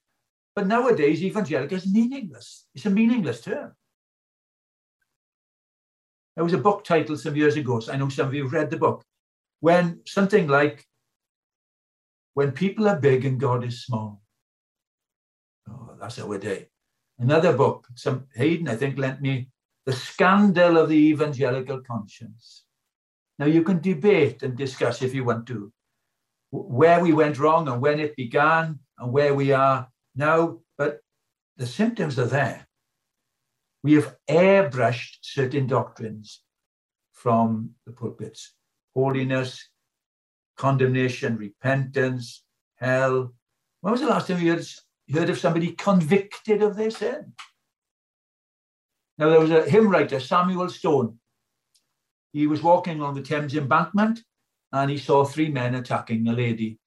But 0.56 0.66
nowadays, 0.66 1.22
evangelical 1.22 1.76
is 1.76 1.86
meaningless. 1.86 2.66
It's 2.74 2.86
a 2.86 2.90
meaningless 2.90 3.40
term. 3.40 3.72
There 6.34 6.44
was 6.44 6.54
a 6.54 6.58
book 6.58 6.84
titled 6.84 7.20
some 7.20 7.36
years 7.36 7.56
ago. 7.56 7.80
So 7.80 7.92
I 7.92 7.96
know 7.96 8.08
some 8.08 8.28
of 8.28 8.34
you 8.34 8.44
have 8.44 8.52
read 8.52 8.70
the 8.70 8.76
book. 8.76 9.04
When 9.60 10.00
something 10.06 10.48
like 10.48 10.84
when 12.34 12.52
people 12.52 12.88
are 12.88 12.98
big 12.98 13.24
and 13.24 13.40
God 13.40 13.64
is 13.64 13.84
small. 13.84 14.22
Oh, 15.68 15.96
that's 16.00 16.18
our 16.18 16.38
day. 16.38 16.68
Another 17.18 17.52
book, 17.52 17.86
some 17.94 18.26
Hayden, 18.34 18.68
I 18.68 18.76
think, 18.76 18.98
lent 18.98 19.20
me 19.20 19.48
The 19.86 19.92
Scandal 19.92 20.76
of 20.76 20.88
the 20.88 20.96
Evangelical 20.96 21.80
Conscience. 21.80 22.64
Now, 23.38 23.46
you 23.46 23.62
can 23.62 23.80
debate 23.80 24.42
and 24.42 24.56
discuss 24.56 25.02
if 25.02 25.14
you 25.14 25.24
want 25.24 25.46
to 25.46 25.72
where 26.50 27.00
we 27.00 27.12
went 27.12 27.38
wrong 27.38 27.68
and 27.68 27.80
when 27.80 27.98
it 27.98 28.14
began 28.14 28.78
and 28.98 29.12
where 29.12 29.34
we 29.34 29.50
are 29.50 29.88
now, 30.14 30.60
but 30.78 31.00
the 31.56 31.66
symptoms 31.66 32.18
are 32.18 32.26
there. 32.26 32.66
We 33.82 33.94
have 33.94 34.16
airbrushed 34.28 35.18
certain 35.22 35.66
doctrines 35.66 36.42
from 37.12 37.70
the 37.86 37.92
pulpits 37.92 38.54
holiness, 38.94 39.68
condemnation, 40.56 41.36
repentance, 41.36 42.42
hell. 42.76 43.34
When 43.80 43.92
was 43.92 44.00
the 44.00 44.06
last 44.06 44.28
time 44.28 44.40
you 44.40 44.52
heard, 44.52 44.66
heard 45.12 45.30
of 45.30 45.38
somebody 45.38 45.72
convicted 45.72 46.62
of 46.62 46.76
their 46.76 46.90
sin? 46.90 47.32
Now, 49.18 49.30
there 49.30 49.40
was 49.40 49.50
a 49.50 49.68
hymn 49.68 49.88
writer, 49.88 50.18
Samuel 50.18 50.68
Stone. 50.68 51.18
He 52.32 52.46
was 52.46 52.62
walking 52.62 52.98
along 52.98 53.14
the 53.14 53.22
Thames 53.22 53.54
embankment 53.54 54.20
and 54.72 54.90
he 54.90 54.98
saw 54.98 55.24
three 55.24 55.48
men 55.48 55.76
attacking 55.76 56.26
a 56.26 56.32
lady. 56.32 56.78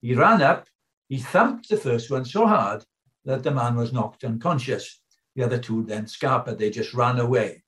He 0.00 0.14
ran 0.14 0.42
up, 0.42 0.66
he 1.08 1.18
thumped 1.18 1.68
the 1.68 1.76
first 1.76 2.10
one 2.10 2.24
so 2.24 2.46
hard 2.46 2.84
that 3.24 3.42
the 3.42 3.50
man 3.50 3.76
was 3.76 3.92
knocked 3.92 4.24
unconscious. 4.24 5.00
The 5.36 5.44
other 5.44 5.58
two 5.58 5.84
then 5.84 6.06
scarpered, 6.06 6.58
they 6.58 6.70
just 6.70 6.94
ran 6.94 7.20
away. 7.20 7.62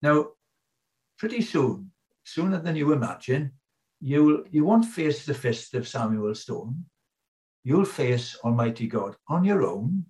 Now, 0.00 0.28
pretty 1.18 1.42
soon, 1.42 1.90
sooner 2.24 2.58
than 2.58 2.76
you 2.76 2.92
imagine, 2.92 3.52
you'll, 4.00 4.44
you 4.50 4.64
won't 4.64 4.84
face 4.84 5.24
the 5.24 5.34
fist 5.34 5.74
of 5.74 5.88
Samuel 5.88 6.34
Stone. 6.34 6.84
You'll 7.64 7.84
face 7.84 8.36
Almighty 8.42 8.86
God 8.86 9.16
on 9.28 9.44
your 9.44 9.62
own. 9.62 10.06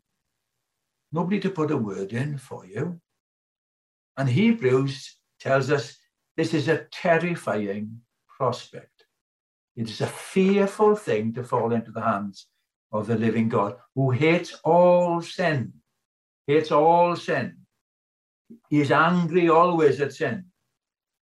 Nobody 1.12 1.40
to 1.40 1.50
put 1.50 1.72
a 1.72 1.76
word 1.76 2.12
in 2.12 2.38
for 2.38 2.64
you. 2.64 3.00
And 4.16 4.29
Hebrews 4.29 5.16
tells 5.40 5.70
us 5.70 5.96
this 6.37 6.55
is 6.55 6.68
a 6.68 6.87
terrifying 6.92 8.00
prospect. 8.29 9.07
It 9.76 9.88
is 9.88 10.00
a 10.00 10.07
fearful 10.07 10.94
thing 10.94 11.33
to 11.35 11.44
fall 11.44 11.72
into 11.72 11.90
the 11.90 12.03
hands 12.03 12.46
of 12.92 13.07
the 13.07 13.16
living 13.16 13.48
God 13.48 13.76
who 13.94 14.11
hates 14.11 14.59
all 14.64 15.22
sin, 15.22 15.72
hates 16.46 16.70
all 16.70 17.16
sin. 17.16 17.57
He 18.68 18.81
is 18.81 18.90
angry 18.90 19.48
always 19.48 20.00
at 20.00 20.12
sin. 20.12 20.46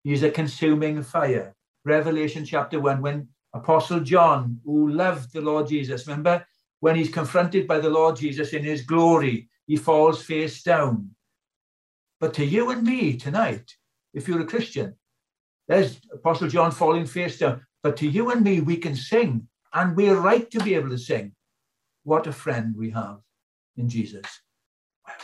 He 0.03 0.13
is 0.13 0.23
a 0.23 0.31
consuming 0.31 1.03
fire. 1.03 1.56
Revelation 1.87 2.45
chapter 2.45 2.79
1, 2.79 3.01
when 3.01 3.27
Apostle 3.53 4.01
John, 4.01 4.59
who 4.65 4.89
loved 4.89 5.33
the 5.33 5.41
Lord 5.41 5.67
Jesus, 5.67 6.05
remember 6.05 6.45
when 6.79 6.95
he's 6.95 7.09
confronted 7.11 7.67
by 7.67 7.79
the 7.79 7.89
Lord 7.89 8.17
Jesus 8.17 8.53
in 8.53 8.63
his 8.63 8.83
glory, 8.83 9.49
he 9.65 9.77
falls 9.77 10.21
face 10.21 10.61
down. 10.63 11.09
But 12.19 12.33
to 12.35 12.45
you 12.45 12.69
and 12.71 12.83
me 12.83 13.17
tonight, 13.17 13.75
if 14.13 14.27
you're 14.27 14.41
a 14.41 14.45
Christian, 14.45 14.95
there's 15.67 15.99
Apostle 16.13 16.47
John 16.47 16.71
falling 16.71 17.05
face 17.05 17.39
down. 17.39 17.65
But 17.83 17.97
to 17.97 18.07
you 18.07 18.31
and 18.31 18.43
me, 18.43 18.61
we 18.61 18.77
can 18.77 18.95
sing, 18.95 19.47
and 19.73 19.95
we're 19.95 20.19
right 20.19 20.49
to 20.51 20.59
be 20.59 20.75
able 20.75 20.89
to 20.89 20.97
sing. 20.97 21.33
What 22.03 22.27
a 22.27 22.31
friend 22.31 22.75
we 22.77 22.89
have 22.91 23.19
in 23.75 23.89
Jesus. 23.89 24.25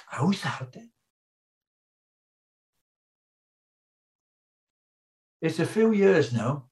How's 0.08 0.42
that 0.44 0.72
then? 0.72 0.92
It's 5.44 5.60
a 5.60 5.66
few 5.66 5.92
years 5.92 6.32
now 6.32 6.68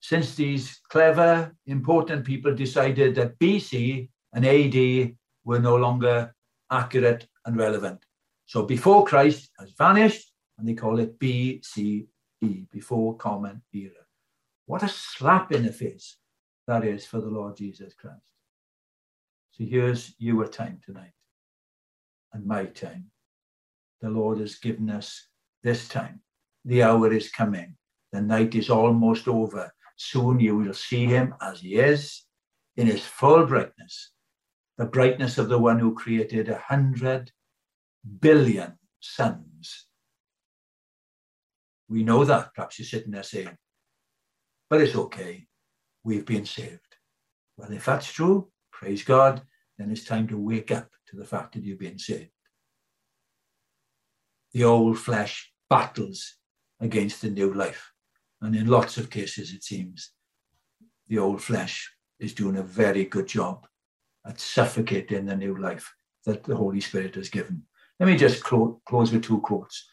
since 0.00 0.36
these 0.36 0.80
clever, 0.88 1.52
important 1.66 2.24
people 2.24 2.54
decided 2.54 3.16
that 3.16 3.36
BC 3.40 4.08
and 4.32 4.46
AD 4.46 5.16
were 5.44 5.58
no 5.58 5.74
longer 5.74 6.32
accurate 6.70 7.26
and 7.44 7.56
relevant. 7.56 7.98
So 8.46 8.62
before 8.62 9.04
Christ 9.04 9.50
has 9.58 9.72
vanished, 9.76 10.32
and 10.56 10.68
they 10.68 10.74
call 10.74 11.00
it 11.00 11.18
BCE, 11.18 12.06
before 12.70 13.16
Common 13.16 13.60
Era. 13.72 14.04
What 14.66 14.84
a 14.84 14.88
slap 14.88 15.50
in 15.50 15.64
the 15.64 15.72
face 15.72 16.16
that 16.68 16.84
is 16.84 17.04
for 17.06 17.20
the 17.20 17.26
Lord 17.26 17.56
Jesus 17.56 17.92
Christ. 17.92 18.22
So 19.50 19.64
here's 19.64 20.14
your 20.18 20.46
time 20.46 20.78
tonight 20.86 21.18
and 22.32 22.46
my 22.46 22.66
time. 22.66 23.10
The 24.00 24.10
Lord 24.10 24.38
has 24.38 24.54
given 24.54 24.90
us 24.90 25.26
this 25.64 25.88
time 25.88 26.22
the 26.64 26.82
hour 26.82 27.12
is 27.12 27.30
coming. 27.30 27.76
The 28.12 28.20
night 28.20 28.54
is 28.54 28.70
almost 28.70 29.28
over. 29.28 29.72
Soon 29.96 30.40
you 30.40 30.56
will 30.56 30.74
see 30.74 31.04
him 31.06 31.34
as 31.40 31.60
he 31.60 31.76
is 31.76 32.24
in 32.76 32.86
his 32.86 33.04
full 33.04 33.46
brightness, 33.46 34.12
the 34.78 34.86
brightness 34.86 35.38
of 35.38 35.48
the 35.48 35.58
one 35.58 35.78
who 35.78 35.94
created 35.94 36.48
a 36.48 36.58
hundred 36.58 37.30
billion 38.20 38.78
suns. 39.00 39.86
We 41.88 42.02
know 42.02 42.24
that. 42.24 42.54
Perhaps 42.54 42.78
you're 42.78 42.86
sitting 42.86 43.10
there 43.10 43.22
saying, 43.22 43.56
but 44.70 44.80
it's 44.80 44.96
okay. 44.96 45.46
We've 46.04 46.24
been 46.24 46.46
saved. 46.46 46.80
Well, 47.56 47.72
if 47.72 47.84
that's 47.84 48.10
true, 48.10 48.48
praise 48.72 49.02
God, 49.02 49.42
then 49.76 49.90
it's 49.90 50.04
time 50.04 50.28
to 50.28 50.38
wake 50.38 50.70
up 50.70 50.88
to 51.08 51.16
the 51.16 51.24
fact 51.24 51.54
that 51.54 51.64
you've 51.64 51.78
been 51.78 51.98
saved. 51.98 52.30
The 54.52 54.64
old 54.64 54.98
flesh 54.98 55.52
battles 55.68 56.36
against 56.80 57.22
the 57.22 57.30
new 57.30 57.52
life. 57.54 57.92
And 58.40 58.56
in 58.56 58.66
lots 58.66 58.96
of 58.96 59.10
cases, 59.10 59.52
it 59.52 59.62
seems 59.62 60.12
the 61.08 61.18
old 61.18 61.42
flesh 61.42 61.90
is 62.18 62.34
doing 62.34 62.56
a 62.56 62.62
very 62.62 63.04
good 63.04 63.26
job 63.26 63.66
at 64.26 64.40
suffocating 64.40 65.26
the 65.26 65.36
new 65.36 65.56
life 65.58 65.92
that 66.24 66.44
the 66.44 66.56
Holy 66.56 66.80
Spirit 66.80 67.14
has 67.14 67.28
given. 67.28 67.62
Let 67.98 68.06
me 68.06 68.16
just 68.16 68.42
clo- 68.42 68.80
close 68.86 69.12
with 69.12 69.24
two 69.24 69.40
quotes. 69.40 69.88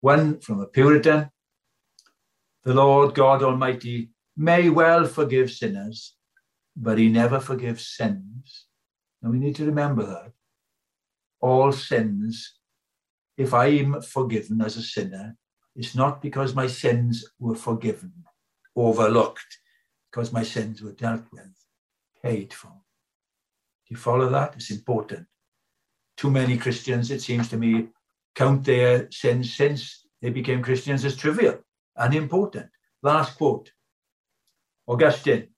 One 0.00 0.40
from 0.40 0.60
a 0.60 0.66
Puritan 0.66 1.30
The 2.64 2.74
Lord 2.74 3.14
God 3.14 3.42
Almighty 3.42 4.10
may 4.36 4.70
well 4.70 5.04
forgive 5.06 5.50
sinners, 5.50 6.14
but 6.76 6.98
he 6.98 7.08
never 7.08 7.40
forgives 7.40 7.86
sins. 7.86 8.66
And 9.22 9.32
we 9.32 9.38
need 9.38 9.56
to 9.56 9.66
remember 9.66 10.06
that. 10.06 10.32
All 11.40 11.72
sins 11.72 12.60
if 13.36 13.54
I'm 13.54 14.02
forgiven 14.02 14.60
as 14.60 14.76
a 14.76 14.82
sinner, 14.82 15.36
it's 15.80 15.94
not 15.94 16.20
because 16.20 16.54
my 16.54 16.66
sins 16.66 17.24
were 17.38 17.54
forgiven, 17.54 18.12
overlooked, 18.76 19.50
because 20.10 20.30
my 20.30 20.42
sins 20.42 20.82
were 20.82 20.92
dealt 20.92 21.22
with, 21.32 21.54
paid 22.22 22.52
for. 22.52 22.68
Do 22.68 23.88
you 23.88 23.96
follow 23.96 24.28
that? 24.28 24.56
It's 24.56 24.70
important. 24.70 25.26
Too 26.18 26.30
many 26.30 26.58
Christians, 26.58 27.10
it 27.10 27.22
seems 27.22 27.48
to 27.48 27.56
me, 27.56 27.88
count 28.34 28.62
their 28.62 29.10
sins 29.10 29.54
since 29.54 30.06
they 30.20 30.28
became 30.28 30.60
Christians 30.60 31.02
as 31.06 31.16
trivial, 31.16 31.58
unimportant. 31.96 32.68
Last 33.02 33.38
quote 33.38 33.72
Augustine. 34.86 35.48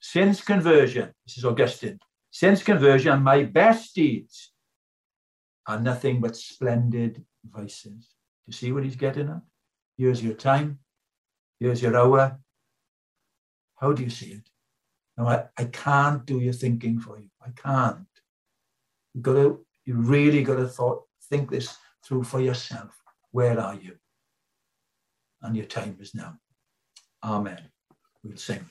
Since 0.00 0.42
conversion, 0.42 1.14
this 1.24 1.38
is 1.38 1.44
Augustine, 1.44 2.00
since 2.32 2.64
conversion, 2.64 3.22
my 3.22 3.44
best 3.44 3.94
deeds 3.94 4.50
are 5.68 5.78
nothing 5.78 6.20
but 6.20 6.34
splendid 6.34 7.24
vices. 7.44 8.16
Do 8.44 8.46
you 8.48 8.52
see 8.54 8.72
what 8.72 8.82
he's 8.82 8.96
getting 8.96 9.28
at? 9.28 9.42
Here's 10.02 10.20
your 10.20 10.34
time. 10.34 10.80
Here's 11.60 11.80
your 11.80 11.96
hour. 11.96 12.36
How 13.76 13.92
do 13.92 14.02
you 14.02 14.10
see 14.10 14.32
it? 14.32 14.50
Now, 15.16 15.28
I, 15.28 15.44
I 15.56 15.66
can't 15.66 16.26
do 16.26 16.40
your 16.40 16.54
thinking 16.54 16.98
for 16.98 17.20
you. 17.20 17.28
I 17.40 17.50
can't. 17.50 18.08
You've 19.14 19.22
got 19.22 19.34
to, 19.34 19.64
you 19.84 19.94
really 19.94 20.42
got 20.42 20.56
to 20.56 20.66
thought, 20.66 21.04
think 21.30 21.50
this 21.50 21.76
through 22.04 22.24
for 22.24 22.40
yourself. 22.40 22.90
Where 23.30 23.60
are 23.60 23.76
you? 23.76 23.94
And 25.40 25.56
your 25.56 25.66
time 25.66 25.96
is 26.00 26.16
now. 26.16 26.36
Amen. 27.22 27.62
We'll 28.24 28.36
sing. 28.36 28.66